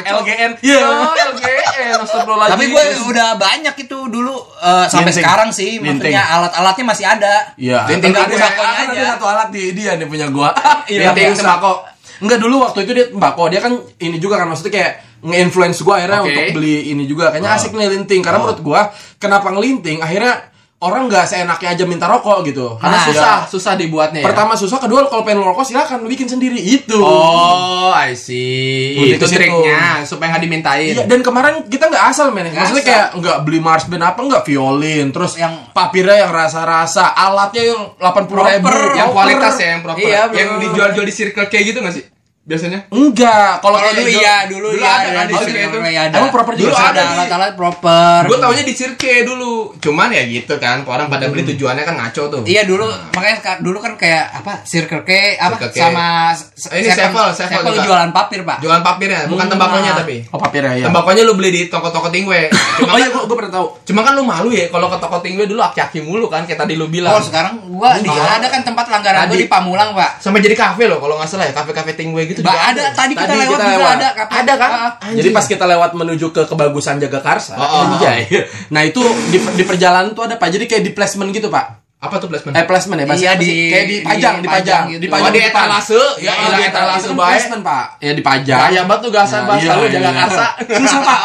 LGN. 0.00 0.50
Iya. 0.60 0.80
Oh, 0.80 1.14
LGN, 1.32 1.96
astagfirullahaladzim. 1.98 2.54
Tapi 2.54 2.64
gue 2.68 2.82
udah 3.08 3.28
banyak 3.34 3.74
itu 3.78 3.98
dulu 4.06 4.34
eh, 4.56 4.86
sampai 4.86 5.08
Linting. 5.08 5.16
sekarang 5.18 5.48
sih. 5.50 5.70
Linting. 5.76 6.10
Maksudnya 6.10 6.22
alat-alatnya 6.28 6.84
masih 6.84 7.04
ada. 7.04 7.34
Iya. 7.54 7.78
Linting 7.86 8.12
Ada- 8.12 8.24
ada- 8.24 8.38
sakonya 8.38 8.78
ada 8.78 8.92
aja. 8.92 9.02
satu 9.12 9.24
alat 9.26 9.48
di 9.48 9.62
dia 9.72 9.92
nih 9.94 10.06
punya 10.06 10.26
gua. 10.28 10.50
Linting 10.84 11.00
Yang 11.00 11.14
biasa. 11.16 11.42
sembako. 11.42 11.72
Enggak 12.18 12.38
dulu 12.38 12.56
waktu 12.60 12.78
itu 12.82 12.92
dia 12.92 13.06
tembakau 13.08 13.46
dia 13.46 13.60
kan 13.60 13.72
ini 13.96 14.16
juga 14.16 14.34
kan 14.36 14.46
maksudnya 14.46 14.74
kayak 14.74 14.92
nge-influence 15.20 15.78
gua 15.80 15.94
akhirnya 15.96 16.20
Oke. 16.20 16.28
untuk 16.28 16.46
beli 16.54 16.90
ini 16.90 17.04
juga 17.04 17.30
kayaknya 17.30 17.50
Oh. 17.50 17.56
asik 17.56 17.70
nih 17.72 17.88
linting 17.88 18.22
karena 18.22 18.38
Oh. 18.38 18.42
menurut 18.44 18.60
gua 18.60 18.80
kenapa 19.16 19.48
ngelinting 19.48 19.98
akhirnya 19.98 20.34
orang 20.78 21.06
nggak 21.06 21.26
seenaknya 21.26 21.68
aja 21.72 21.84
minta 21.84 22.06
rokok 22.06 22.42
gitu 22.44 22.78
Karena 22.78 22.94
Nah, 22.94 23.04
susah, 23.04 23.34
susah 23.44 23.72
dibuatnya 23.74 24.22
ya. 24.22 24.26
pertama 24.26 24.54
susah 24.54 24.78
kedua 24.78 25.06
kalau 25.06 25.22
pengen 25.22 25.42
rokok 25.42 25.64
silakan 25.64 26.06
bikin 26.06 26.26
sendiri 26.26 26.54
itu 26.54 26.94
Oh, 26.94 27.90
I 27.90 28.14
see. 28.14 28.94
Lebih 28.94 29.18
Itu 29.18 29.26
triknya 29.26 30.02
supaya 30.04 30.30
nggak 30.30 30.44
dimintain. 30.44 30.86
Iya, 30.92 31.04
dan 31.04 31.20
kemarin 31.20 31.66
kita 31.66 31.88
nggak 31.88 32.04
asal 32.06 32.30
men 32.30 32.46
maksudnya 32.48 32.78
asal. 32.78 32.86
kayak 32.86 33.06
nggak 33.16 33.38
beli 33.42 33.58
Mars 33.58 33.84
band 33.84 34.04
apa 34.04 34.20
nggak 34.20 34.44
violin 34.44 35.10
terus 35.10 35.34
yang 35.34 35.50
papirnya 35.68 36.22
yang 36.22 36.30
rasa-rasa 36.30 37.10
alatnya 37.10 37.62
yang 37.66 37.80
80 37.96 38.30
ribu 38.30 38.38
Proper. 38.62 38.94
yang 38.94 39.08
kualitas 39.10 39.54
ya 39.56 39.68
yang 39.68 39.82
proper. 39.82 39.98
Iya, 40.00 40.20
yang 40.30 40.50
dijual-jual 40.58 41.04
di 41.04 41.12
circle 41.12 41.46
kayak 41.46 41.64
gitu 41.66 41.78
nggak 41.80 41.94
sih? 41.94 42.04
Biasanya? 42.48 42.88
enggak 42.88 43.60
kalau 43.60 43.76
dulu 43.76 44.08
iya, 44.08 44.48
dulu, 44.48 44.72
dulu 44.72 44.80
iya, 44.80 44.88
ada 44.88 45.04
ada, 45.04 45.10
kan 45.12 45.24
di 45.24 45.28
di 45.28 45.36
situ 45.36 45.48
sini 45.50 45.60
itu? 45.60 45.78
ada. 46.00 46.16
Emang 46.16 46.32
proper 46.32 46.52
dulu 46.54 46.64
juga 46.64 46.80
ada 46.80 46.88
ada 46.88 47.02
alat-alat 47.14 47.52
proper. 47.52 48.20
Gue 48.24 48.38
taunya 48.38 48.64
di 48.64 48.72
circle 48.72 49.20
dulu. 49.22 49.52
Cuman 49.76 50.08
ya 50.08 50.24
gitu 50.24 50.54
kan, 50.56 50.80
orang 50.82 51.06
pada 51.06 51.28
beli 51.28 51.44
tujuannya 51.44 51.84
kan 51.84 51.94
ngaco 51.94 52.22
tuh. 52.30 52.42
Iya 52.42 52.64
dulu 52.64 52.88
makanya 53.12 53.36
ka- 53.38 53.60
dulu 53.60 53.78
kan 53.78 53.92
kayak 53.94 54.32
apa 54.34 54.64
Circle 54.64 55.04
K 55.04 55.36
apa 55.36 55.60
Circle 55.60 55.70
K. 55.70 55.76
sama 55.78 56.06
s- 56.32 56.48
Ini 56.70 56.88
Sevel, 56.88 57.26
Sevel 57.30 57.74
jualan 57.78 58.10
papir 58.10 58.40
pak. 58.42 58.58
Jualan 58.58 58.80
papirnya, 58.80 59.28
bukan 59.28 59.44
Hmm, 59.44 59.52
tembakonya 59.52 59.90
nah. 59.90 60.00
tapi. 60.00 60.16
oh 60.26 60.40
papirnya 60.40 60.72
ya 60.74 60.84
Tembakonya 60.88 61.22
lu 61.22 61.34
beli 61.34 61.50
di 61.52 61.62
toko-toko 61.66 62.08
tingwe. 62.08 62.48
oh 62.48 62.56
Cuma 62.80 62.96
iya 62.96 63.06
kan, 63.06 63.12
gua, 63.12 63.22
gua 63.26 63.36
pernah 63.36 63.52
tahu 63.54 63.66
cuma 63.84 64.00
kan 64.00 64.12
lu 64.14 64.24
malu 64.24 64.48
ya 64.48 64.64
kalau 64.68 64.88
ke 64.88 64.96
toko 64.96 65.20
tingwe 65.20 65.44
dulu 65.44 65.60
aki-aki 65.60 66.00
mulu 66.00 66.26
kan 66.26 66.42
kayak 66.42 66.56
tadi 66.58 66.74
lu 66.74 66.88
bilang. 66.88 67.12
Oh 67.12 67.20
sekarang 67.20 67.60
gua 67.68 67.92
di 67.94 68.08
Iya. 68.08 68.40
ada 68.40 68.48
kan 68.48 68.64
tempat 68.64 68.88
langgaran 68.88 69.28
gua 69.28 69.36
di 69.36 69.44
Pamulang 69.46 69.92
pak. 69.92 70.16
Sampai 70.18 70.40
jadi 70.40 70.56
kafe 70.56 70.88
loh 70.88 70.96
kalau 70.96 71.12
nggak 71.14 71.28
salah 71.28 71.44
ya, 71.44 71.52
kafe-kafe 71.52 71.92
tingwe 71.92 72.24
gitu. 72.24 72.37
Ba, 72.40 72.48
juga 72.48 72.60
ada 72.64 72.82
tadi 72.90 73.12
kita 73.12 73.24
Tadi 73.24 73.36
lewat 73.36 73.50
kita 73.50 73.64
juga 73.64 73.76
lewat. 73.76 73.94
ada 73.94 74.08
kafe. 74.12 74.32
Ada 74.34 74.52
kan? 74.54 74.70
Ah, 74.70 74.90
Anjing. 75.00 75.16
Jadi 75.16 75.28
pas 75.30 75.46
kita 75.46 75.64
lewat 75.66 75.90
menuju 75.92 76.26
ke 76.28 76.42
kebagusan 76.44 76.96
Jagakarsa, 76.96 77.54
Oh, 77.54 77.62
oh, 77.62 77.82
anjay. 77.92 78.20
Nah 78.68 78.82
itu 78.82 79.00
di, 79.28 79.38
di 79.38 79.62
perjalanan 79.62 80.10
tuh 80.10 80.22
ada 80.22 80.34
pak. 80.34 80.48
Jadi 80.48 80.64
kayak 80.64 80.82
di 80.82 80.90
placement 80.90 81.30
gitu 81.30 81.48
pak. 81.48 81.78
Apa 81.98 82.14
tuh 82.16 82.26
placement? 82.26 82.54
Eh 82.54 82.62
placement 82.62 82.94
ya, 82.96 83.06
bahasa 83.06 83.18
Iya, 83.20 83.32
di- 83.34 83.68
kayak 83.68 83.86
dipajang, 83.88 84.34
di 84.36 84.42
dipajang, 84.44 84.46
pajang 84.46 84.82
gitu. 84.88 85.00
dipajang 85.02 85.24
Oh, 85.24 85.32
di 85.34 85.40
etalase? 85.42 85.98
Ya, 85.98 86.30
Iya, 86.30 86.32
elah, 86.38 86.54
di 86.54 86.62
etalase 86.64 86.94
itu 86.96 87.08
kan 87.08 87.16
baik. 87.16 87.30
placement 87.32 87.62
pak. 87.64 87.86
Ya 87.98 88.12
dipajang. 88.14 88.58
Gaya 88.60 88.82
banget 88.84 89.00
tuh 89.00 89.10
gasan 89.10 89.42
bahasa 89.44 89.64
iya, 89.64 89.72
lu 89.72 89.82
iya. 89.82 89.92
Jagakarsa. 89.92 90.46
Susah 90.78 91.00
pak. 91.02 91.20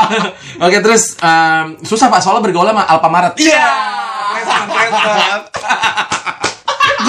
Oke 0.60 0.78
terus 0.80 1.04
em, 1.20 1.66
susah 1.80 2.08
pak 2.08 2.20
soalnya 2.20 2.42
bergaul 2.42 2.66
sama 2.66 2.84
Alfamaret. 2.84 3.34
Iya. 3.38 3.66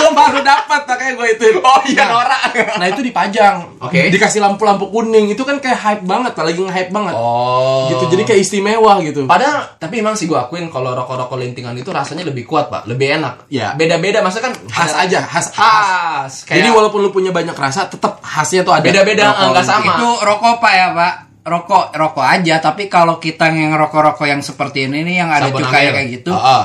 Gue 0.04 0.12
baru 0.12 0.38
dapat 0.44 0.80
makanya 0.84 1.12
gue 1.16 1.28
itu. 1.32 1.44
Oh 1.58 1.80
iya, 1.88 2.04
norak. 2.06 2.52
Nah 2.76 2.87
itu 2.87 3.00
dipajang. 3.00 3.80
Oke. 3.80 4.12
Dikasih 4.12 4.44
lampu-lampu 4.44 4.92
kuning 4.92 5.32
itu 5.32 5.40
kan 5.40 5.56
kayak 5.56 5.80
hype 5.80 6.04
banget, 6.04 6.37
pak. 6.37 6.44
lagi 6.44 6.61
nge-hype 6.61 6.92
banget. 6.92 7.14
Oh. 7.16 7.88
Gitu 7.88 8.04
jadi 8.12 8.23
kayak 8.28 8.40
istimewa 8.44 9.00
gitu. 9.00 9.25
Padahal, 9.25 9.80
tapi 9.80 10.04
emang 10.04 10.12
sih 10.12 10.28
gue 10.28 10.37
akuin 10.37 10.68
kalau 10.68 10.92
rokok-rokok 10.92 11.40
lintingan 11.40 11.73
itu 11.75 11.88
rasanya 11.88 12.28
lebih 12.28 12.44
kuat 12.44 12.68
pak, 12.68 12.84
lebih 12.84 13.16
enak. 13.16 13.49
Iya. 13.49 13.73
Beda-beda, 13.75 14.20
maksudnya 14.20 14.52
kan 14.52 14.54
khas 14.68 14.92
ada- 14.92 15.00
aja, 15.08 15.20
khas. 15.25 15.46
Khas. 15.50 16.32
Jadi 16.44 16.68
Kayak 16.68 16.76
walaupun 16.76 17.00
lu 17.00 17.11
punya 17.11 17.32
banyak 17.32 17.56
rasa, 17.56 17.88
tetap 17.88 18.20
khasnya 18.20 18.61
tuh 18.62 18.76
ada. 18.76 18.84
Beda-beda, 18.84 19.32
enggak 19.49 19.64
sama. 19.64 19.96
Itu 19.96 20.08
rokok 20.20 20.61
pak 20.61 20.73
ya 20.75 20.88
pak. 20.92 21.14
Rokok 21.44 21.92
rokok 21.92 22.25
aja 22.25 22.56
tapi 22.56 22.88
kalau 22.88 23.20
kita 23.20 23.52
yang 23.52 23.76
rokok-rokok 23.76 24.25
yang 24.25 24.40
seperti 24.40 24.88
ini 24.88 25.04
nih 25.04 25.20
yang 25.20 25.28
ada 25.28 25.52
cukai 25.52 25.92
kayak 25.92 26.08
gitu 26.08 26.32
Oh, 26.32 26.40
oh. 26.40 26.64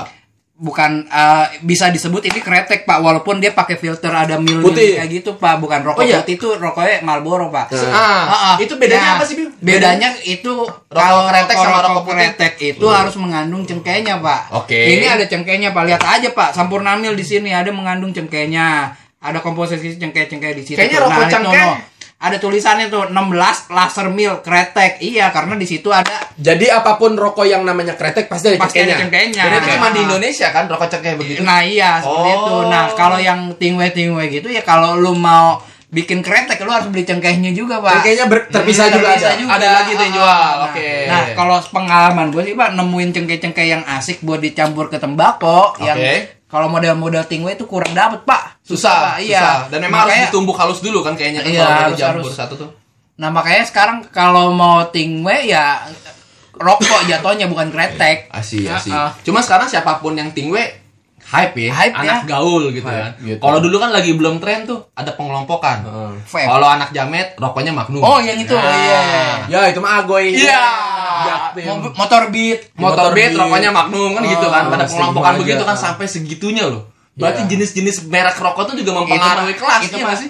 Bukan 0.60 1.08
eh, 1.08 1.46
bisa 1.64 1.88
disebut 1.88 2.20
ini 2.22 2.38
kretek 2.38 2.84
pak 2.84 3.00
walaupun 3.00 3.40
dia 3.40 3.50
pakai 3.50 3.74
filter 3.74 4.12
ada 4.12 4.36
mil 4.36 4.60
Putih. 4.60 5.00
kayak 5.00 5.08
gitu 5.10 5.30
pak 5.34 5.56
bukan 5.56 5.80
rokok 5.82 6.00
Oh, 6.00 6.06
iya? 6.06 6.20
putih 6.20 6.36
itu 6.36 6.48
rokoknya 6.54 7.00
Marlboro 7.00 7.48
pak 7.48 7.72
Ah, 7.72 8.28
Ah, 8.28 8.36
ah. 8.36 8.56
itu 8.60 8.76
bedanya 8.76 9.00
Nah, 9.00 9.16
apa 9.16 9.24
sih, 9.24 9.36
Bim? 9.36 9.50
Bedanya 9.58 10.12
itu 10.22 10.52
kalau 10.86 11.26
kretek 11.26 11.56
sama 11.56 11.80
rokok 11.80 11.84
rokok 11.86 12.04
putih. 12.04 12.16
kretek 12.20 12.54
itu 12.62 12.86
harus 12.86 13.16
mengandung 13.16 13.64
cengkehnya, 13.64 14.20
Pak. 14.20 14.42
Oke. 14.54 14.76
Ini 14.76 15.06
ada 15.10 15.26
cengkehnya, 15.26 15.72
Pak. 15.72 15.84
Lihat 15.86 16.04
aja, 16.04 16.30
Pak. 16.30 16.52
Sampurnamil 16.52 17.14
di 17.14 17.24
sini 17.24 17.50
ada 17.50 17.72
mengandung 17.72 18.12
cengkehnya. 18.12 18.92
Ada 19.20 19.40
komposisi 19.40 19.96
cengkeh-cengkeh 19.96 20.52
di 20.54 20.64
situ. 20.66 20.76
Kayaknya 20.76 21.00
rokok 21.02 21.20
Nah, 21.20 21.30
cengkeh 21.30 21.64
no. 21.66 21.74
Ada 22.20 22.36
tulisannya 22.36 22.88
tuh 22.88 23.08
16 23.08 23.16
laser 23.70 24.08
mil 24.10 24.34
kretek. 24.40 25.00
Iya, 25.00 25.30
karena 25.30 25.56
di 25.56 25.64
situ 25.64 25.88
ada 25.88 26.20
Jadi 26.36 26.68
apa 26.68 26.94
pun 26.94 27.16
rokok 27.16 27.44
yang 27.44 27.64
namanya 27.64 27.96
kretek 27.96 28.28
pasti 28.28 28.52
ada 28.52 28.60
pasti 28.60 28.78
ada 28.78 29.00
cengkehnya. 29.00 29.00
cengkehnya. 29.00 29.44
Jadi 29.46 29.56
itu 29.58 29.68
cuma 29.74 29.88
di 29.90 30.00
Indonesia 30.02 30.48
kan 30.50 30.64
rokok 30.66 30.88
cengkeh 30.90 31.14
begitu. 31.16 31.40
Nah 31.42 31.60
iya 31.62 31.98
seperti 31.98 32.30
Oh. 32.30 32.36
itu. 32.38 32.56
Nah 32.68 32.84
kalau 32.94 33.18
yang 33.18 33.56
tingwe 33.56 33.88
tingwe 33.90 34.28
gitu 34.30 34.48
ya 34.48 34.60
kalau 34.62 34.94
lu 34.94 35.12
mau 35.14 35.60
bikin 35.90 36.20
kretek 36.20 36.60
lu 36.60 36.70
harus 36.70 36.86
beli 36.86 37.02
cengkehnya 37.02 37.50
juga 37.50 37.80
pak. 37.80 37.98
Cengkehnya 37.98 38.26
ber- 38.26 38.46
terpisah 38.48 38.86
Hmm, 38.86 38.96
terpisah 38.96 39.16
ada. 39.26 39.40
juga. 39.40 39.52
Ada 39.56 39.68
lagi 39.74 39.92
tuh 39.92 40.04
yang 40.04 40.14
jual. 40.14 40.28
Nah, 40.30 40.66
Oke. 40.66 40.90
Nah 41.08 41.20
kalau 41.34 41.58
pengalaman 41.66 42.28
gue 42.30 42.44
sih 42.44 42.54
pak 42.54 42.70
nemuin 42.74 43.10
cengkeh-cengkeh 43.12 43.66
yang 43.66 43.82
asik 43.90 44.20
buat 44.22 44.38
dicampur 44.38 44.88
ke 44.88 45.00
tembakau 45.00 45.72
yang 45.80 45.96
Oke. 45.96 46.39
Kalau 46.50 46.68
model-model 46.68 47.24
tingwe 47.24 47.54
itu 47.54 47.64
kurang 47.64 47.94
dapet 47.94 48.26
pak. 48.26 48.58
Susah. 48.66 49.22
Iya. 49.22 49.38
susah. 49.38 49.58
Dan 49.70 49.80
memang 49.86 50.04
harus 50.04 50.12
Makanya- 50.12 50.28
ditumbuk 50.28 50.58
halus 50.58 50.82
dulu 50.82 51.00
kan 51.00 51.14
kayaknya 51.14 51.46
kan 51.46 51.52
Iya, 51.52 51.62
kalau 51.62 51.78
harus- 51.94 52.02
harus. 52.02 52.34
satu 52.34 52.54
tuh. 52.58 52.70
Nah 53.16 53.30
makanya 53.30 53.64
sekarang 53.64 53.98
kalau 54.10 54.50
mau 54.50 54.90
tingwe 54.90 55.46
ya 55.46 55.78
rokok 56.56 57.06
jatuhnya 57.06 57.46
bukan 57.46 57.70
kretek. 57.70 58.28
Asih, 58.34 58.68
asih. 58.68 58.92
Ah, 58.92 59.08
ah. 59.08 59.12
Cuma 59.22 59.40
sekarang 59.40 59.68
siapa 59.68 60.00
pun 60.00 60.12
yang 60.12 60.34
tingwe 60.34 60.60
hype 61.30 61.54
ya, 61.56 61.70
Hype 61.72 61.94
anak 61.96 62.20
ya. 62.20 62.32
gaul 62.32 62.64
gitu 62.70 62.82
Hype, 62.84 62.98
kan. 63.00 63.12
gitu. 63.22 63.40
Kalau 63.40 63.60
dulu 63.60 63.78
kan 63.78 63.90
lagi 63.90 64.12
belum 64.12 64.38
tren 64.38 64.66
tuh, 64.66 64.90
ada 64.92 65.14
pengelompokan. 65.14 65.86
Vape. 66.24 66.44
Kalau 66.44 66.68
anak 66.68 66.90
jamet, 66.90 67.38
rokoknya 67.38 67.70
Magnum. 67.70 68.02
Oh 68.02 68.18
yang 68.18 68.34
itu, 68.36 68.50
Nah. 68.50 68.66
iya. 68.66 69.02
Ya 69.46 69.60
itu 69.68 69.78
mah 69.78 70.00
agoy. 70.00 70.34
Iya. 70.34 70.62
Mo- 71.70 71.94
Motor 71.94 72.30
beat. 72.30 72.74
Motor 72.74 72.82
Motor 73.00 73.10
beat, 73.14 73.30
Beat. 73.30 73.38
rokoknya 73.38 73.70
Magnum 73.70 74.10
kan 74.12 74.24
gitu 74.24 74.48
kan. 74.48 74.64
Oh, 74.66 74.72
Pada 74.72 74.86
pengelompokan 74.86 75.32
aja. 75.32 75.40
begitu 75.40 75.64
kan 75.64 75.76
sampai 75.76 76.06
segitunya 76.06 76.66
loh. 76.66 76.84
Berarti 77.14 77.42
Iya. 77.44 77.50
jenis-jenis 77.52 78.08
merek 78.08 78.36
rokok 78.36 78.64
tuh 78.66 78.76
juga 78.76 78.92
mempengaruhi 78.96 79.54
kelas 79.54 79.82
itu 79.84 79.92
iya 79.92 80.00
mah- 80.00 80.08
nggak 80.08 80.20
sih? 80.20 80.30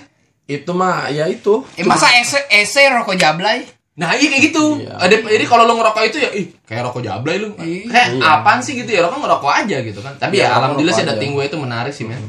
Itu 0.50 0.72
mah 0.74 1.08
ya 1.08 1.26
itu. 1.26 1.62
Eh, 1.78 1.86
masa 1.86 2.10
ese 2.14 2.42
ese 2.50 2.82
rokok 2.90 3.14
jablay? 3.14 3.64
Nah 4.00 4.16
iya 4.16 4.28
kayak 4.32 4.44
gitu. 4.50 4.80
Iya. 4.80 4.96
Ada 4.96 5.16
jadi 5.28 5.44
kalau 5.44 5.68
lu 5.68 5.76
ngerokok 5.76 6.04
itu 6.08 6.18
ya, 6.24 6.30
ih 6.32 6.48
kayak 6.64 6.88
rokok 6.88 7.04
jablay 7.04 7.36
lu. 7.44 7.52
Iya. 7.60 7.84
Kayak 7.92 8.08
Iya. 8.16 8.32
apaan 8.40 8.60
sih 8.64 8.80
gitu 8.80 8.88
ya? 8.88 9.04
Rokok 9.04 9.20
ngerokok 9.20 9.52
aja 9.52 9.78
gitu 9.84 10.00
kan. 10.00 10.16
Tapi 10.16 10.40
Iya, 10.40 10.48
ya 10.48 10.56
alhamdulillah 10.56 10.96
sih 10.96 11.04
ada 11.04 11.20
tingwe 11.20 11.44
itu 11.44 11.58
menarik 11.60 11.92
sih 11.92 12.08
men. 12.08 12.24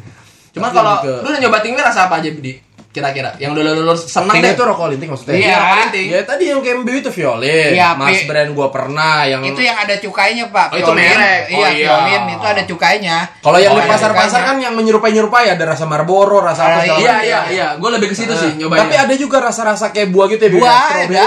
Cuman 0.50 0.74
Tapi 0.74 0.76
kalau 0.82 0.94
lu 1.22 1.28
udah 1.30 1.40
nyoba 1.40 1.58
tingwe 1.62 1.78
rasa 1.78 2.10
apa 2.10 2.18
aja 2.18 2.26
Bidi? 2.34 2.58
Kira-kira 2.90 3.30
yang 3.38 3.54
udah 3.54 3.62
lu, 3.70 3.86
lu 3.86 3.94
seneng 3.94 4.42
deh. 4.42 4.50
itu 4.50 4.66
rokok 4.66 4.90
linting 4.90 5.14
maksudnya. 5.14 5.38
Iya. 5.38 5.54
rokok 5.54 5.76
linting. 5.78 6.06
Ya 6.10 6.20
tadi 6.26 6.44
yang 6.50 6.58
KMB 6.58 6.88
itu 6.90 7.10
Violet. 7.14 7.70
Iya, 7.70 7.88
Mas 7.94 8.18
Pi. 8.18 8.26
brand 8.26 8.50
gua 8.50 8.66
pernah 8.66 9.22
yang 9.22 9.46
Itu 9.46 9.62
yang 9.62 9.78
ada 9.78 9.94
cukainya, 9.94 10.50
Pak. 10.50 10.74
Oh, 10.74 10.76
itu 10.76 10.90
merek. 10.90 11.42
Iya, 11.46 11.54
Oh, 11.54 11.70
iya. 11.70 11.86
Violin 11.86 12.22
itu 12.34 12.46
ada 12.50 12.62
cukainya. 12.66 13.16
Kalau 13.38 13.58
yang 13.62 13.70
Oh, 13.70 13.78
di 13.78 13.86
iya, 13.86 13.92
pasar-pasar 13.94 14.40
kan 14.42 14.56
yang 14.58 14.74
menyerupai-nyerupai 14.74 15.46
ada 15.48 15.64
rasa 15.64 15.86
Marlboro, 15.86 16.42
rasa 16.42 16.66
apa 16.66 16.70
Ah, 16.72 16.82
segala 16.82 16.98
Iya 16.98 17.14
iya 17.22 17.40
iya, 17.46 17.66
gue 17.78 17.90
lebih 17.94 18.10
ke 18.10 18.16
situ 18.18 18.34
sih 18.34 18.58
nyobain. 18.58 18.82
Tapi 18.82 18.94
ada 18.98 19.14
juga 19.14 19.38
rasa-rasa 19.38 19.94
kayak 19.94 20.10
buah 20.10 20.26
gitu 20.26 20.42
ya, 20.42 20.50
Buah 20.50 20.82
ada. 21.06 21.24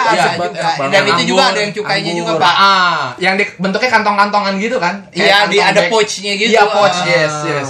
Dan 0.91 1.03
itu 1.07 1.23
juga 1.31 1.43
ada 1.47 1.59
yang 1.63 1.71
cukainya 1.71 2.11
juga, 2.11 2.31
Pak. 2.43 2.53
Ah, 2.53 2.99
yang 3.17 3.39
bentuknya 3.39 3.87
kantong-kantongan 3.87 4.59
gitu 4.59 4.83
kan? 4.83 5.07
Iya, 5.15 5.47
ada 5.47 5.81
pouch-nya 5.87 6.35
gitu. 6.35 6.51
Iya, 6.51 6.63
pouch, 6.67 6.91
Ah. 6.91 7.07
yes, 7.07 7.35
yes. 7.47 7.69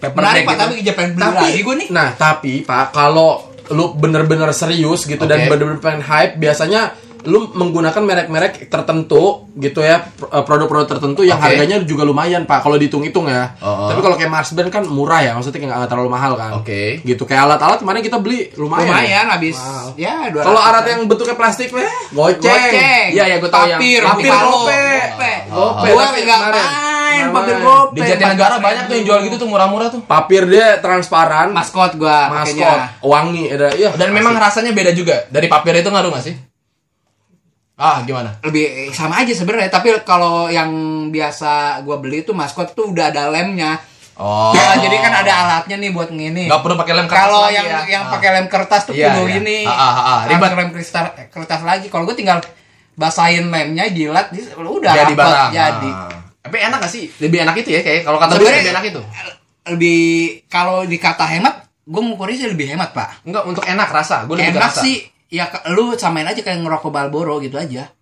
Paper 0.00 0.16
Menarik, 0.16 0.42
bag 0.42 0.46
Pak, 0.46 0.54
gitu. 0.54 0.62
tapi 0.62 0.74
jangan 0.82 1.08
beli 1.10 1.22
tapi 1.22 1.44
lagi 1.44 1.60
gue 1.60 1.74
nih. 1.76 1.88
nah 1.92 2.08
tapi 2.10 2.52
pak 2.62 2.84
kalau 2.90 3.30
lu 3.70 3.94
bener-bener 3.94 4.50
serius 4.50 5.04
gitu 5.04 5.22
dan 5.22 5.44
Oke. 5.44 5.48
bener-bener 5.48 5.78
pengen 5.78 6.02
hype 6.02 6.34
biasanya 6.36 6.90
lu 7.20 7.52
menggunakan 7.52 8.00
merek-merek 8.00 8.66
tertentu 8.66 9.44
gitu 9.54 9.84
ya 9.84 10.00
eh, 10.08 10.40
produk-produk 10.40 10.88
tertentu 10.88 11.20
yang 11.20 11.36
Oke. 11.36 11.52
harganya 11.52 11.76
juga 11.84 12.00
lumayan 12.00 12.48
pak 12.48 12.64
kalau 12.64 12.74
dihitung-hitung 12.74 13.28
ya 13.28 13.52
Oh, 13.60 13.68
oh. 13.68 13.88
tapi 13.92 14.00
kalau 14.00 14.16
kayak 14.16 14.32
Mars 14.32 14.50
Band 14.50 14.72
kan 14.72 14.88
murah 14.88 15.20
ya 15.20 15.36
maksudnya 15.36 15.60
kayak 15.60 15.70
nggak 15.76 15.90
terlalu 15.92 16.08
mahal 16.08 16.32
kan 16.34 16.56
Oke. 16.56 17.04
gitu 17.04 17.22
kayak 17.22 17.44
alat-alat 17.44 17.76
kemarin 17.76 18.00
kita 18.00 18.16
beli 18.16 18.48
lumayan, 18.56 18.88
Lumayan 18.88 19.26
habis. 19.28 19.52
Wow. 19.54 19.92
Ya, 20.00 20.32
200. 20.32 20.48
kalau 20.48 20.60
alat 20.60 20.84
yang 20.88 21.00
bentuknya 21.04 21.36
plastik 21.36 21.68
weh 21.70 21.84
goceng, 22.10 22.40
goceng. 22.40 23.06
Iya, 23.12 23.24
iya, 23.26 23.36
gua 23.36 23.50
tahu 23.52 23.64
yang- 23.68 23.76
papir, 23.78 24.00
gope. 24.00 24.24
gope. 24.24 25.32
Gope, 25.52 25.88
tapi 25.92 26.20
enggak 26.24 26.38
kemarin. 26.40 26.64
Main 27.12 27.26
papir 27.28 27.54
main. 27.54 27.62
gope. 27.62 27.92
Di 27.92 28.00
Jatinegara 28.04 28.56
banyak 28.56 28.82
tuh 28.84 28.94
yang 28.94 29.04
jual 29.04 29.18
gitu 29.22 29.36
tuh 29.36 29.48
murah-murah 29.48 29.88
tuh. 29.88 30.00
papir 30.02 30.46
dia 30.46 30.78
transparan 30.78 31.50
Maskot 31.50 31.94
gua 31.94 32.30
maskot 32.32 32.62
makanya. 32.62 33.00
wangi 33.00 33.44
ada 33.48 33.68
ya 33.72 33.90
Dan 33.92 34.10
memang 34.10 34.34
rasanya 34.34 34.70
beda 34.70 34.92
juga. 34.92 35.26
Dari 35.26 35.46
papir 35.46 35.74
itu 35.74 35.86
ngaruh 35.86 36.10
gak 36.10 36.24
sih? 36.24 36.34
Ah, 37.74 38.04
gimana? 38.04 38.36
lebih 38.42 38.64
sama 38.90 39.18
aja 39.18 39.32
sebenarnya 39.32 39.68
tapi 39.68 39.88
kalau 40.02 40.46
yang 40.48 40.68
biasa 41.08 41.80
gua 41.80 41.96
beli 41.96 42.20
tuh 42.20 42.32
maskot 42.32 42.72
tuh 42.72 42.88
udah 42.88 43.08
ada 43.08 43.26
lemnya 43.28 43.80
Oh. 44.14 44.52
Ya, 44.52 44.76
jadi 44.76 45.00
kan 45.00 45.16
ada 45.16 45.32
alatnya 45.32 45.80
nih 45.80 45.90
buat 45.90 46.12
ngini 46.12 46.44
Gak 46.44 46.60
perlu 46.60 46.76
pakai 46.76 46.92
lem 46.92 47.08
kertas 47.08 47.24
kalau 47.24 47.48
yang 47.48 47.64
ya. 47.64 47.80
yang 47.88 48.04
Ah. 48.04 48.12
pakai 48.12 48.28
lem 48.30 48.46
kertas 48.46 48.82
tuh 48.84 48.92
Iya, 48.92 49.16
kudu 49.16 49.24
iya. 49.24 49.36
ini 49.40 49.58
Ah, 49.64 49.72
ah, 49.72 49.80
ah, 49.80 49.88
ah. 49.88 50.18
harus 50.20 50.28
Ribet. 50.36 50.50
lem 50.52 50.70
kertas 50.70 50.92
kertas 51.32 51.60
lagi 51.62 51.86
kalau 51.88 52.04
gue 52.04 52.12
tinggal 52.12 52.36
basahin 52.92 53.48
lemnya 53.48 53.88
jilat 53.88 54.28
udah 54.52 54.92
jadi 54.92 55.08
rapet, 55.08 55.16
barang. 55.16 55.50
jadi 55.50 55.90
Ah. 55.90 56.20
Tapi 56.40 56.56
enak 56.58 56.78
gak 56.78 56.88
sih? 56.88 57.04
Lebih 57.18 57.38
enak 57.42 57.54
itu 57.56 57.70
ya 57.70 57.80
kayak 57.80 58.00
kalau 58.02 58.16
kata 58.16 58.34
gue 58.34 58.46
lebih 58.46 58.70
enak 58.70 58.84
itu. 58.86 59.02
lebih 59.66 60.00
kalau 60.46 60.82
dikata 60.82 61.24
hemat 61.26 61.54
gue 61.82 62.00
ngukurnya 62.00 62.36
sih 62.38 62.48
lebih 62.48 62.70
hemat 62.70 62.90
pak 62.90 63.22
Enggak 63.22 63.44
untuk 63.44 63.60
enak 63.62 63.88
rasa. 63.88 64.24
Gue 64.24 64.34
lebih 64.36 64.56
enak 64.56 64.72
rasa. 64.72 64.80
sih 64.80 64.96
ya 65.28 65.46
ke- 65.46 65.68
lu 65.68 65.92
samain 65.94 66.24
aja 66.24 66.38
kayak 66.38 66.58
ngerokok 66.58 66.88
Balboro 66.88 67.38
gitu 67.38 67.54
aja 67.54 67.92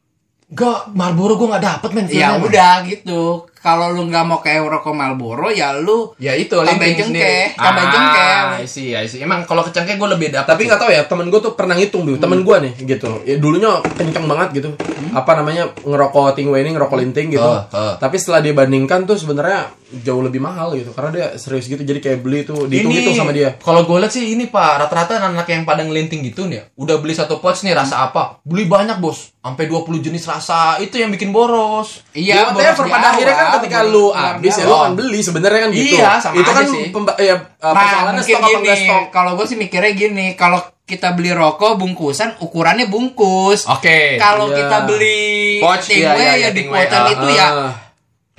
Enggak, 0.48 0.88
Marlboro 0.90 1.34
gue 1.34 1.48
gak 1.50 1.60
dapet 1.62 1.90
men. 1.92 2.06
ya 2.06 2.38
udah 2.38 2.80
gitu 2.82 3.47
kalau 3.58 3.90
lu 3.90 4.04
nggak 4.04 4.22
mau 4.22 4.38
kayak 4.38 4.62
rokok 4.64 4.90
Marlboro 4.90 5.48
ya 5.48 5.74
lu 5.74 6.14
Ya 6.16 6.32
itu 6.32 6.52
Tambahin 6.52 6.78
linting 6.78 7.10
cengkeh, 7.10 7.44
sendiri. 7.50 7.58
tambahin 7.58 7.88
cengkeh. 7.88 8.30
Ah, 8.30 8.58
see, 8.64 8.90
I 8.92 9.04
see. 9.04 9.18
Emang 9.18 9.42
kalau 9.42 9.60
ke 9.60 9.70
cengkeh 9.70 9.94
gue 9.94 10.08
lebih 10.08 10.28
dapet. 10.28 10.48
tapi 10.48 10.62
nggak 10.64 10.78
tahu 10.78 10.90
ya 10.90 11.02
temen 11.04 11.26
gue 11.26 11.40
tuh 11.40 11.52
pernah 11.52 11.74
ngitung 11.74 12.02
dulu 12.02 12.16
temen 12.16 12.40
gue 12.40 12.56
nih 12.60 12.72
gitu 12.86 13.10
ya, 13.22 13.34
dulunya 13.36 13.68
kenceng 13.92 14.24
banget 14.24 14.48
gitu 14.56 14.68
apa 15.10 15.30
namanya 15.34 15.70
ngerokok 15.78 16.34
tingwe 16.34 16.58
ini 16.58 16.70
ngerokok 16.70 16.96
linting 16.96 17.28
gitu 17.30 17.40
Oh, 17.40 17.62
oh. 17.66 17.94
tapi 17.96 18.16
setelah 18.16 18.40
dibandingkan 18.40 19.04
tuh 19.04 19.14
sebenarnya 19.14 19.70
jauh 19.90 20.20
lebih 20.20 20.36
mahal 20.38 20.72
gitu 20.72 20.92
karena 20.92 21.10
dia 21.10 21.26
serius 21.34 21.64
gitu 21.64 21.80
jadi 21.80 21.96
kayak 21.96 22.20
beli 22.20 22.44
tuh 22.44 22.68
dihitung-hitung 22.68 23.16
sama 23.16 23.32
dia 23.32 23.56
Kalau 23.58 23.82
gue 23.82 23.96
lihat 23.96 24.10
sih 24.10 24.36
ini 24.36 24.44
pak, 24.46 24.84
rata-rata 24.84 25.16
anak-anak 25.16 25.48
yang 25.48 25.62
pada 25.64 25.80
ngelinting 25.80 26.20
gitu 26.22 26.44
nih, 26.44 26.68
udah 26.74 26.96
beli 26.98 27.12
satu 27.12 27.38
pouch 27.38 27.60
nih 27.62 27.72
rasa 27.72 28.04
apa? 28.04 28.36
Beli 28.42 28.64
banyak 28.64 28.96
bos, 28.98 29.32
sampai 29.38 29.64
20 29.64 29.98
jenis 29.98 30.24
rasa. 30.24 30.76
Itu 30.78 30.96
yang 30.96 31.08
bikin 31.08 31.32
boros. 31.32 32.04
iya 32.12 32.44
Ya, 32.44 32.52
boros 32.52 32.76
pada 32.84 33.16
akhirnya 33.16 33.32
kan 33.32 33.48
ketika 33.56 33.80
lu 33.82 34.12
habis 34.12 34.54
ya 34.54 34.64
lu 34.64 34.76
kan 34.76 34.92
beli 34.92 35.20
sebenarnya 35.20 35.60
kan 35.60 35.70
gitu 35.70 35.96
Iya, 35.96 36.10
sama 36.18 36.34
itu 36.36 36.44
aja 36.44 36.54
kan 36.54 36.64
sih. 36.66 36.84
pemba- 36.92 37.18
ya, 37.18 37.34
uh, 37.58 37.72
Nah, 37.72 37.88
mungkin 38.06 38.22
stok 38.22 38.40
gini, 38.60 38.84
kalau 39.08 39.30
gue 39.34 39.46
sih 39.48 39.56
mikirnya 39.56 39.92
gini, 39.92 40.26
kalau 40.34 40.60
kita 40.84 41.12
beli 41.12 41.32
rokok 41.32 41.76
bungkusan 41.76 42.40
ukurannya 42.40 42.88
bungkus. 42.88 43.64
Oke. 43.68 44.16
Kalau 44.16 44.48
Iya. 44.48 44.56
kita 44.58 44.76
beli 44.84 45.60
Pouch, 45.60 45.88
iya, 45.88 46.12
ya 46.12 46.32
iya, 46.36 46.48
di 46.52 46.64
ah, 46.64 47.08
itu 47.08 47.28
ya 47.28 47.46
Ah. 47.48 47.72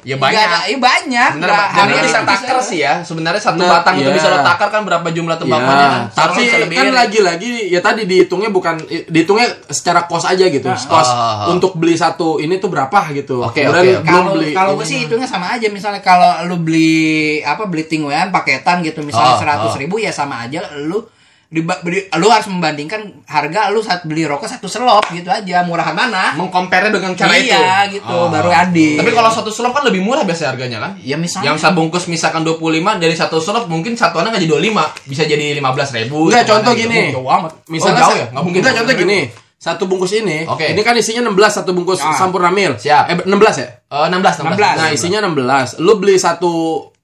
Ya 0.02 0.16
banyak. 0.16 0.40
ada, 0.40 0.60
ya 0.66 0.78
banyak. 0.78 1.32
Bener, 1.36 1.50
Pak. 1.50 1.68
Dan 1.68 1.76
harganya 1.76 2.04
bisa 2.04 2.20
bisa- 2.20 2.30
takar 2.30 2.58
sih 2.60 2.80
ya. 2.80 2.94
Sebenarnya 3.02 3.42
satu 3.42 3.60
Nah, 3.60 3.70
batang 3.70 3.96
itu 3.96 4.06
iya. 4.06 4.16
bisa 4.16 4.28
lo 4.28 4.40
takar 4.40 4.68
kan 4.70 4.82
berapa 4.82 5.08
jumlah 5.08 5.36
Ya, 5.36 5.42
tembakunya 5.42 5.86
kan. 5.86 6.04
tapi 6.10 6.44
kan 6.70 6.88
lagi-lagi 6.90 7.50
ya 7.68 7.80
tadi 7.80 8.02
dihitungnya 8.04 8.50
bukan 8.50 8.76
dihitungnya 9.06 9.48
secara 9.68 10.04
kos 10.04 10.24
aja 10.24 10.46
gitu. 10.46 10.66
Kos 10.66 11.10
Ah. 11.10 11.48
untuk 11.48 11.76
beli 11.76 11.94
satu 11.94 12.38
ini 12.38 12.58
tuh 12.58 12.68
berapa 12.68 13.12
gitu. 13.12 13.44
Oke, 13.44 13.62
Kemudian 13.62 14.00
oke. 14.00 14.06
belum 14.06 14.24
Kalau 14.24 14.32
beli 14.34 14.48
kalau 14.52 14.72
gue 14.76 14.86
sih 14.86 14.98
hitungnya 15.04 15.26
sama 15.26 15.52
aja 15.52 15.68
misalnya 15.68 16.00
kalau 16.00 16.46
lu 16.46 16.56
beli 16.60 17.00
apa 17.42 17.66
beli 17.66 17.84
tingwean 17.84 18.30
paketan 18.30 18.80
gitu 18.80 19.02
misalnya 19.02 19.36
seratus 19.36 19.74
ah. 19.74 19.80
ribu 19.80 19.98
ya 19.98 20.10
sama 20.10 20.44
aja 20.44 20.64
lu 20.80 21.04
di, 21.50 21.66
beli, 21.66 22.06
lu 22.14 22.30
harus 22.30 22.46
membandingkan 22.46 23.26
harga 23.26 23.74
lu 23.74 23.82
saat 23.82 24.06
beli 24.06 24.22
rokok 24.22 24.46
satu 24.46 24.70
selop 24.70 25.02
gitu 25.10 25.26
aja 25.28 25.66
murahan 25.66 25.92
mana 25.92 26.38
mengcompare 26.38 26.94
dengan 26.94 27.18
cara 27.18 27.34
itu. 27.34 27.50
iya 27.50 27.90
gitu 27.90 28.06
Oh. 28.06 28.30
baru 28.30 28.54
adil 28.54 29.02
Tapi 29.02 29.10
kalau 29.10 29.34
satu 29.34 29.50
selop 29.50 29.74
kan 29.74 29.82
lebih 29.82 29.98
murah 30.00 30.22
biasa 30.22 30.54
harganya 30.54 30.78
kan? 30.78 30.92
ya 31.02 31.18
misalnya 31.18 31.50
Yang 31.50 31.66
sabungkus 31.66 32.06
misalkan 32.06 32.46
25 32.46 32.62
dari 33.02 33.18
satu 33.18 33.42
selop 33.42 33.66
mungkin 33.66 33.98
satuannya 33.98 34.30
nggak 34.30 34.44
jadi 34.46 34.54
25, 34.62 35.10
bisa 35.10 35.24
jadi 35.26 35.46
15 35.58 35.98
ribu. 35.98 36.30
Enggak, 36.30 36.46
contoh 36.46 36.74
gini. 36.74 37.02
jauh 37.10 37.26
amat 37.28 37.54
Misalnya 37.66 37.98
Oh, 37.98 38.02
jauh 38.06 38.16
ya? 38.16 38.26
Nggak 38.30 38.44
mungkin. 38.46 38.60
Enggak, 38.62 38.74
contoh 38.78 38.96
gini. 38.96 39.20
Satu 39.60 39.84
bungkus 39.86 40.14
ini, 40.16 40.48
Oke. 40.48 40.72
ini 40.72 40.82
kan 40.86 40.96
isinya 40.96 41.28
16 41.28 41.52
satu 41.52 41.76
bungkus 41.76 42.00
Ah. 42.00 42.16
Sampurna 42.16 42.48
Mil. 42.48 42.78
Siap. 42.78 43.10
Eh 43.10 43.16
16 43.28 43.56
ya? 43.58 43.68
16, 43.90 44.40
16. 44.40 44.54
16. 44.56 44.78
Nah, 44.78 44.90
isinya 44.94 45.20
16. 45.20 45.82
Lu 45.82 45.98
beli 45.98 46.16
satu 46.16 46.52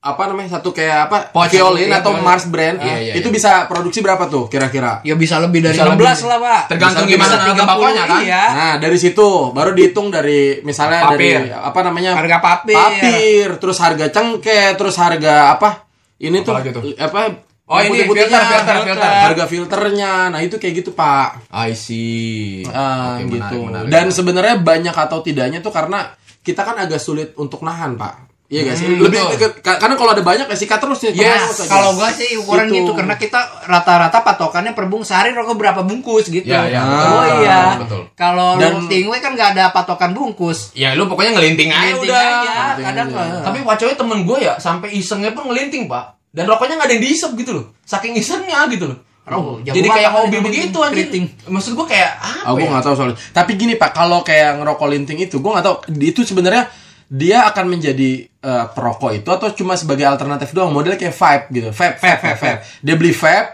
apa 0.06 0.30
namanya? 0.30 0.50
Satu 0.56 0.70
kayak 0.70 1.10
apa? 1.10 1.18
Pouch. 1.34 1.50
Violin 1.50 1.90
Iya, 1.90 1.98
atau 2.00 2.14
iya. 2.14 2.22
Mars 2.22 2.46
brand. 2.46 2.78
Iya, 2.78 2.96
iya, 3.02 3.14
itu 3.18 3.26
iya. 3.26 3.34
bisa 3.34 3.52
produksi 3.66 4.00
berapa 4.00 4.30
tuh 4.30 4.46
kira-kira? 4.46 5.02
ya 5.02 5.18
bisa 5.18 5.42
lebih 5.42 5.66
dari 5.66 5.74
Bisa 5.74 5.90
16 5.90 5.98
lebih. 5.98 6.26
lah 6.30 6.38
pak 6.38 6.62
Tergantung 6.70 7.06
Bisa 7.06 7.14
gimana 7.18 7.34
harga 7.42 7.64
bakonya, 7.66 8.04
kan? 8.06 8.20
iya 8.22 8.44
Nah, 8.54 8.74
dari 8.78 8.98
situ 9.02 9.28
baru 9.50 9.74
dihitung 9.74 10.14
dari 10.14 10.62
misalnya 10.62 11.10
Papir. 11.10 11.18
dari 11.18 11.50
apa 11.50 11.80
namanya? 11.82 12.12
Harga 12.14 12.38
papir. 12.38 12.78
Papir, 12.78 13.48
terus 13.58 13.78
harga 13.82 14.06
cengkeh, 14.08 14.68
terus 14.78 14.96
harga 14.96 15.34
apa? 15.52 15.70
Ini 16.16 16.38
tuh 16.46 16.54
tuh? 16.70 16.94
apa? 16.96 17.42
Oh, 17.66 17.82
ini 17.82 18.06
filter, 18.06 18.30
filter, 18.30 18.76
filter. 18.86 19.10
Harga 19.26 19.46
filternya. 19.50 20.30
Nah, 20.30 20.38
itu 20.38 20.62
kayak 20.62 20.86
gitu, 20.86 20.94
Pak. 20.94 21.50
I 21.50 21.74
see. 21.74 22.62
Ah, 22.70 23.18
Oke, 23.18 23.34
gitu. 23.34 23.58
menarik, 23.58 23.66
menarik. 23.66 23.90
Dan 23.90 24.06
sebenarnya 24.14 24.56
banyak 24.62 24.94
atau 24.94 25.26
tidaknya 25.26 25.66
tuh 25.66 25.74
karena 25.74 26.14
kita 26.46 26.62
kan 26.62 26.78
agak 26.78 27.02
sulit 27.02 27.34
untuk 27.36 27.66
nahan, 27.66 27.98
Pak. 27.98 28.35
Iya 28.46 28.62
gak 28.64 28.76
sih? 28.76 28.86
Hmm, 28.88 29.02
Lebih 29.02 29.18
betul. 29.18 29.38
ke- 29.42 29.58
ka- 29.60 29.80
karena 29.80 29.96
kalau 29.96 30.12
ada 30.12 30.22
banyak 30.22 30.46
ya 30.46 30.54
sikat 30.54 30.78
terus 30.78 31.02
nih. 31.02 31.18
Ya, 31.18 31.34
terus 31.42 31.60
aja. 31.60 31.68
kalau 31.68 31.90
gua 31.92 32.10
sih 32.10 32.30
ukuran 32.36 32.68
Gitu. 32.68 32.78
gitu 32.78 32.92
karena 32.94 33.16
kita 33.16 33.40
rata-rata 33.66 34.22
patokannya 34.22 34.72
per 34.72 34.86
bung 34.86 35.02
sehari 35.02 35.32
rokok 35.32 35.56
berapa 35.56 35.82
bungkus 35.82 36.30
gitu. 36.30 36.46
Ya, 36.46 36.62
ya, 36.64 36.78
betul, 36.80 37.10
oh 37.10 37.22
betul, 37.24 37.42
iya. 37.42 37.60
betul. 37.76 38.02
Kalau 38.14 38.50
Dan- 38.56 38.86
tingwe 38.86 39.18
kan 39.18 39.34
nggak 39.34 39.50
ada 39.52 39.66
patokan 39.70 40.14
bungkus. 40.14 40.70
Ya 40.72 40.94
lu 40.94 41.06
pokoknya 41.06 41.34
ngelinting 41.34 41.68
aja 41.68 41.98
Ngelinting 41.98 42.06
udah. 42.06 42.22
aja, 42.22 42.38
Ngelinting 42.38 42.86
kadang 42.86 43.08
aja. 43.12 43.38
Tapi 43.42 43.58
wacoy 43.62 43.94
temen 43.94 44.20
gue 44.24 44.38
ya 44.40 44.54
sampai 44.56 44.90
isengnya 44.94 45.32
pun 45.32 45.50
ngelinting 45.50 45.86
pak. 45.86 46.06
Dan 46.30 46.46
rokoknya 46.46 46.76
nggak 46.76 46.86
ada 46.86 46.94
yang 46.94 47.04
diisep 47.04 47.32
gitu 47.34 47.52
loh. 47.52 47.66
Saking 47.82 48.14
isengnya 48.14 48.62
gitu 48.70 48.86
loh. 48.86 49.00
Oh, 49.26 49.58
jago 49.58 49.74
Jadi 49.74 49.90
kayak 49.90 50.12
hobi 50.14 50.38
begitu 50.38 50.78
anjing. 50.78 51.26
Maksud 51.44 51.74
gue 51.74 51.86
kayak 51.88 52.14
apa 52.14 52.46
Oh, 52.46 52.54
gue 52.54 52.62
ya? 52.62 52.70
nggak 52.70 52.84
tahu 52.84 52.94
soalnya. 52.94 53.18
Tapi 53.34 53.58
gini 53.58 53.74
pak, 53.74 53.90
kalau 53.92 54.22
kayak 54.22 54.62
ngerokok 54.62 54.86
linting 54.86 55.18
itu, 55.18 55.42
gue 55.42 55.50
nggak 55.50 55.66
tahu 55.66 55.76
itu 55.98 56.22
sebenarnya 56.22 56.70
dia 57.06 57.46
akan 57.46 57.66
menjadi 57.68 58.30
eh, 58.46 58.66
perokok 58.70 59.12
itu 59.16 59.26
atau 59.28 59.50
cuma 59.52 59.74
sebagai 59.74 60.06
alternatif 60.06 60.50
doang. 60.52 60.70
Modelnya 60.70 60.96
kayak 60.96 61.14
vape 61.14 61.46
gitu, 61.52 61.70
vape, 61.72 61.98
vape, 61.98 62.22
vape, 62.22 62.38
vape. 62.38 62.60
Dia 62.80 62.96
beli 62.96 63.10
vape, 63.12 63.50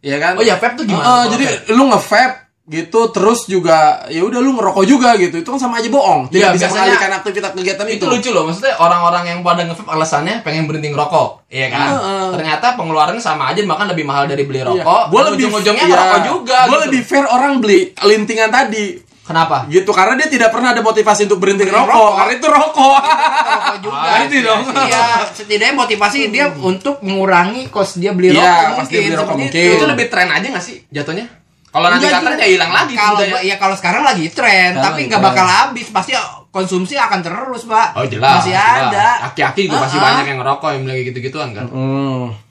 ya 0.00 0.16
kan? 0.18 0.36
Oh 0.36 0.42
iya, 0.42 0.54
vape 0.54 0.74
tuh 0.74 0.84
gimana 0.84 1.00
kalau 1.02 1.32
jadi 1.32 1.44
vape? 1.48 1.72
lu 1.72 1.84
nge-vape 1.88 2.36
gitu, 2.64 3.00
terus 3.08 3.44
juga 3.44 3.76
ya 4.08 4.20
udah 4.20 4.40
lu 4.40 4.56
ngerokok 4.56 4.84
juga 4.84 5.12
gitu. 5.16 5.36
Itu 5.36 5.48
kan 5.48 5.60
sama 5.60 5.76
aja 5.76 5.88
bohong. 5.88 6.28
Tidak 6.28 6.40
Iya, 6.42 6.48
bisa 6.50 6.66
mengalihkan 6.66 7.12
aktivitas 7.14 7.50
kegiatan 7.52 7.84
itu. 7.86 7.94
itu 7.94 8.04
lucu 8.06 8.30
loh 8.30 8.44
maksudnya 8.44 8.72
orang-orang 8.78 9.24
yang 9.26 9.38
pada 9.40 9.62
nge 9.62 9.84
alasannya 9.84 10.40
pengen 10.40 10.64
berhenti 10.64 10.88
ngerokok 10.88 11.44
iya 11.46 11.68
kan 11.68 11.92
Heeh. 11.92 12.26
ternyata 12.32 12.72
pengeluarannya 12.72 13.20
sama 13.20 13.52
aja 13.52 13.60
bahkan 13.64 13.84
lebih 13.86 14.04
mahal 14.04 14.24
dari 14.24 14.44
beli 14.44 14.60
Iya. 14.60 14.72
rokok 14.80 15.02
Gua 15.08 15.20
dan 15.20 15.26
lebih 15.30 15.44
ujung-ujungnya 15.44 15.84
iya. 15.84 15.92
ngerokok 15.92 16.20
juga 16.24 16.58
Gua 16.64 16.72
gitu. 16.72 16.84
lebih 16.88 17.00
fair 17.04 17.24
orang 17.26 17.52
beli 17.60 17.80
lintingan 18.00 18.48
tadi. 18.48 18.86
Kenapa 19.24 19.64
Gitu 19.66 19.88
karena 19.88 20.14
dia 20.14 20.28
tidak 20.28 20.52
pernah 20.52 20.70
ada 20.70 20.80
motivasi 20.80 21.24
untuk 21.24 21.40
berhenti 21.40 21.64
ngerokok. 21.64 21.88
ngerokok. 21.88 22.12
Karena 22.14 22.32
itu 22.32 22.46
rokok. 22.46 23.00
Rokok 23.00 23.76
juga. 23.80 23.96
Ah, 23.96 24.16
Ngerti 24.20 24.38
dong. 24.40 24.60
Iya, 24.84 25.02
setidaknya 25.32 25.74
motivasi 25.74 26.18
dia 26.28 26.46
untuk 26.54 27.00
mengurangi 27.00 27.66
kos 27.66 27.96
dia 27.96 28.12
beli 28.12 28.30
Iya, 28.30 28.44
rokok 28.70 28.76
pas 28.76 28.86
dia 28.86 29.00
beli 29.00 29.16
rokok 29.16 29.36
mungkin. 29.36 29.50
itu. 29.64 29.74
itu 29.74 29.84
lebih 29.84 30.06
tren 30.06 30.28
aja 30.28 30.46
gak 30.46 30.62
sih 30.62 30.76
jatuhnya 30.88 31.26
kalau 31.68 31.90
nanti 31.90 32.06
Enggak 32.06 32.22
katanya 32.22 32.38
ya 32.38 32.46
hilang 32.46 32.70
lagi 32.70 32.94
Kalau 32.94 33.18
ya 33.42 33.56
kalau 33.58 33.74
sekarang 33.74 34.02
lagi 34.06 34.30
tren, 34.30 34.78
Sekarang 34.78 34.78
tapi 34.78 34.94
lagi 34.94 35.10
nggak 35.10 35.22
bakal 35.26 35.42
habis, 35.42 35.86
pasti 35.90 36.14
konsumsi 36.54 36.94
akan 36.94 37.18
terus, 37.18 37.66
Pak. 37.66 37.98
Oh 37.98 38.06
jelas. 38.06 38.38
Masih 38.38 38.54
jelas. 38.54 38.94
ada. 38.94 39.06
Aki-aki 39.26 39.66
juga 39.66 39.82
pasti 39.82 39.98
ah. 39.98 40.02
banyak 40.06 40.24
yang 40.30 40.38
ngerokok 40.38 40.70
yang 40.70 40.82
bilang 40.86 41.02
gitu-gituan 41.02 41.50
kan. 41.50 41.66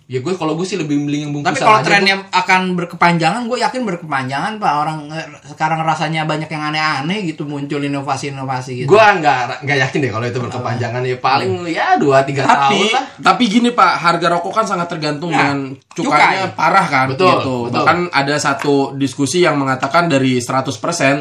Hmm. 0.04 0.12
Ya 0.12 0.20
gue 0.20 0.34
kalau 0.34 0.54
gue 0.54 0.64
sih 0.64 0.76
lebih 0.76 1.00
beli 1.00 1.24
yang 1.24 1.32
bungkusan 1.32 1.54
Tapi 1.54 1.64
kalau 1.64 1.80
trennya 1.82 2.16
Bu. 2.18 2.28
akan 2.30 2.62
berkepanjangan, 2.76 3.42
gue 3.46 3.58
yakin 3.58 3.82
berkepanjangan, 3.84 4.54
Pak. 4.58 4.74
Orang 4.76 5.00
eh, 5.10 5.24
sekarang 5.46 5.80
rasanya 5.82 6.24
banyak 6.24 6.46
yang 6.48 6.64
aneh-aneh 6.66 7.24
gitu 7.26 7.44
muncul 7.44 7.80
inovasi-inovasi 7.80 8.72
gitu. 8.78 8.88
gue 8.90 9.00
nggak 9.00 9.64
nggak 9.64 9.78
yakin 9.80 9.98
deh 10.00 10.12
kalau 10.12 10.26
itu 10.26 10.40
berkepanjangan 10.40 11.02
ya 11.02 11.18
paling 11.18 11.52
ya 11.66 11.96
dua 11.96 12.22
tiga 12.22 12.44
tahun 12.44 12.60
Tapi 12.68 12.80
lah. 12.90 13.04
tapi 13.18 13.44
gini 13.48 13.70
Pak, 13.72 13.92
harga 13.98 14.28
rokok 14.30 14.54
kan 14.54 14.66
sangat 14.66 14.88
tergantung 14.88 15.30
Nah, 15.30 15.40
dengan 15.40 15.58
cukainya 15.90 16.46
cukai. 16.46 16.54
parah 16.54 16.86
kan 16.86 17.08
Betul, 17.10 17.32
gitu. 17.32 17.56
betul. 17.64 17.74
Bahkan 17.74 17.98
ada 18.12 18.36
satu 18.38 18.74
diskusi 18.94 19.40
yang 19.40 19.56
mengatakan 19.56 20.06
dari 20.06 20.38
100% 20.38 20.68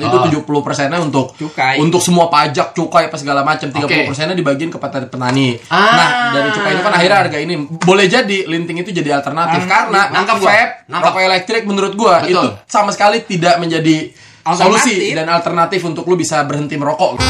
itu 0.00 0.10
Oh. 0.12 0.26
70 0.26 0.42
persennya 0.60 0.98
untuk 0.98 1.32
Cukai. 1.34 1.78
untuk 1.78 1.98
semua 1.98 2.26
pajak, 2.26 2.72
cukai 2.72 3.06
apa 3.06 3.16
segala 3.16 3.40
macam, 3.42 3.68
30 3.68 3.78
persennya 4.04 4.34
dibagiin 4.34 4.68
ke 4.68 4.76
petani 4.76 5.06
petani. 5.06 5.48
Ah. 5.68 5.78
Nah, 5.92 6.10
dari 6.32 6.48
cukai 6.50 6.72
itu 6.72 6.82
kan 6.82 6.92
akhirnya 6.92 7.18
harga 7.20 7.38
ini 7.38 7.54
boleh 7.70 8.06
jadi 8.06 8.38
linting 8.44 8.71
itu 8.80 8.94
jadi 8.94 9.20
alternatif 9.20 9.68
karena 9.68 10.08
nangkap 10.08 10.38
vape, 10.40 10.88
Nangkap. 10.88 11.12
elektrik 11.20 11.62
menurut 11.68 11.92
gua 11.92 12.24
Betul. 12.24 12.32
itu 12.32 12.48
sama 12.64 12.90
sekali 12.94 13.20
tidak 13.26 13.60
menjadi 13.60 14.08
Alternatif. 14.42 14.80
solusi 14.88 15.14
dan 15.14 15.28
alternatif 15.28 15.80
untuk 15.84 16.08
lu 16.08 16.16
bisa 16.16 16.42
berhenti 16.48 16.74
merokok. 16.74 17.20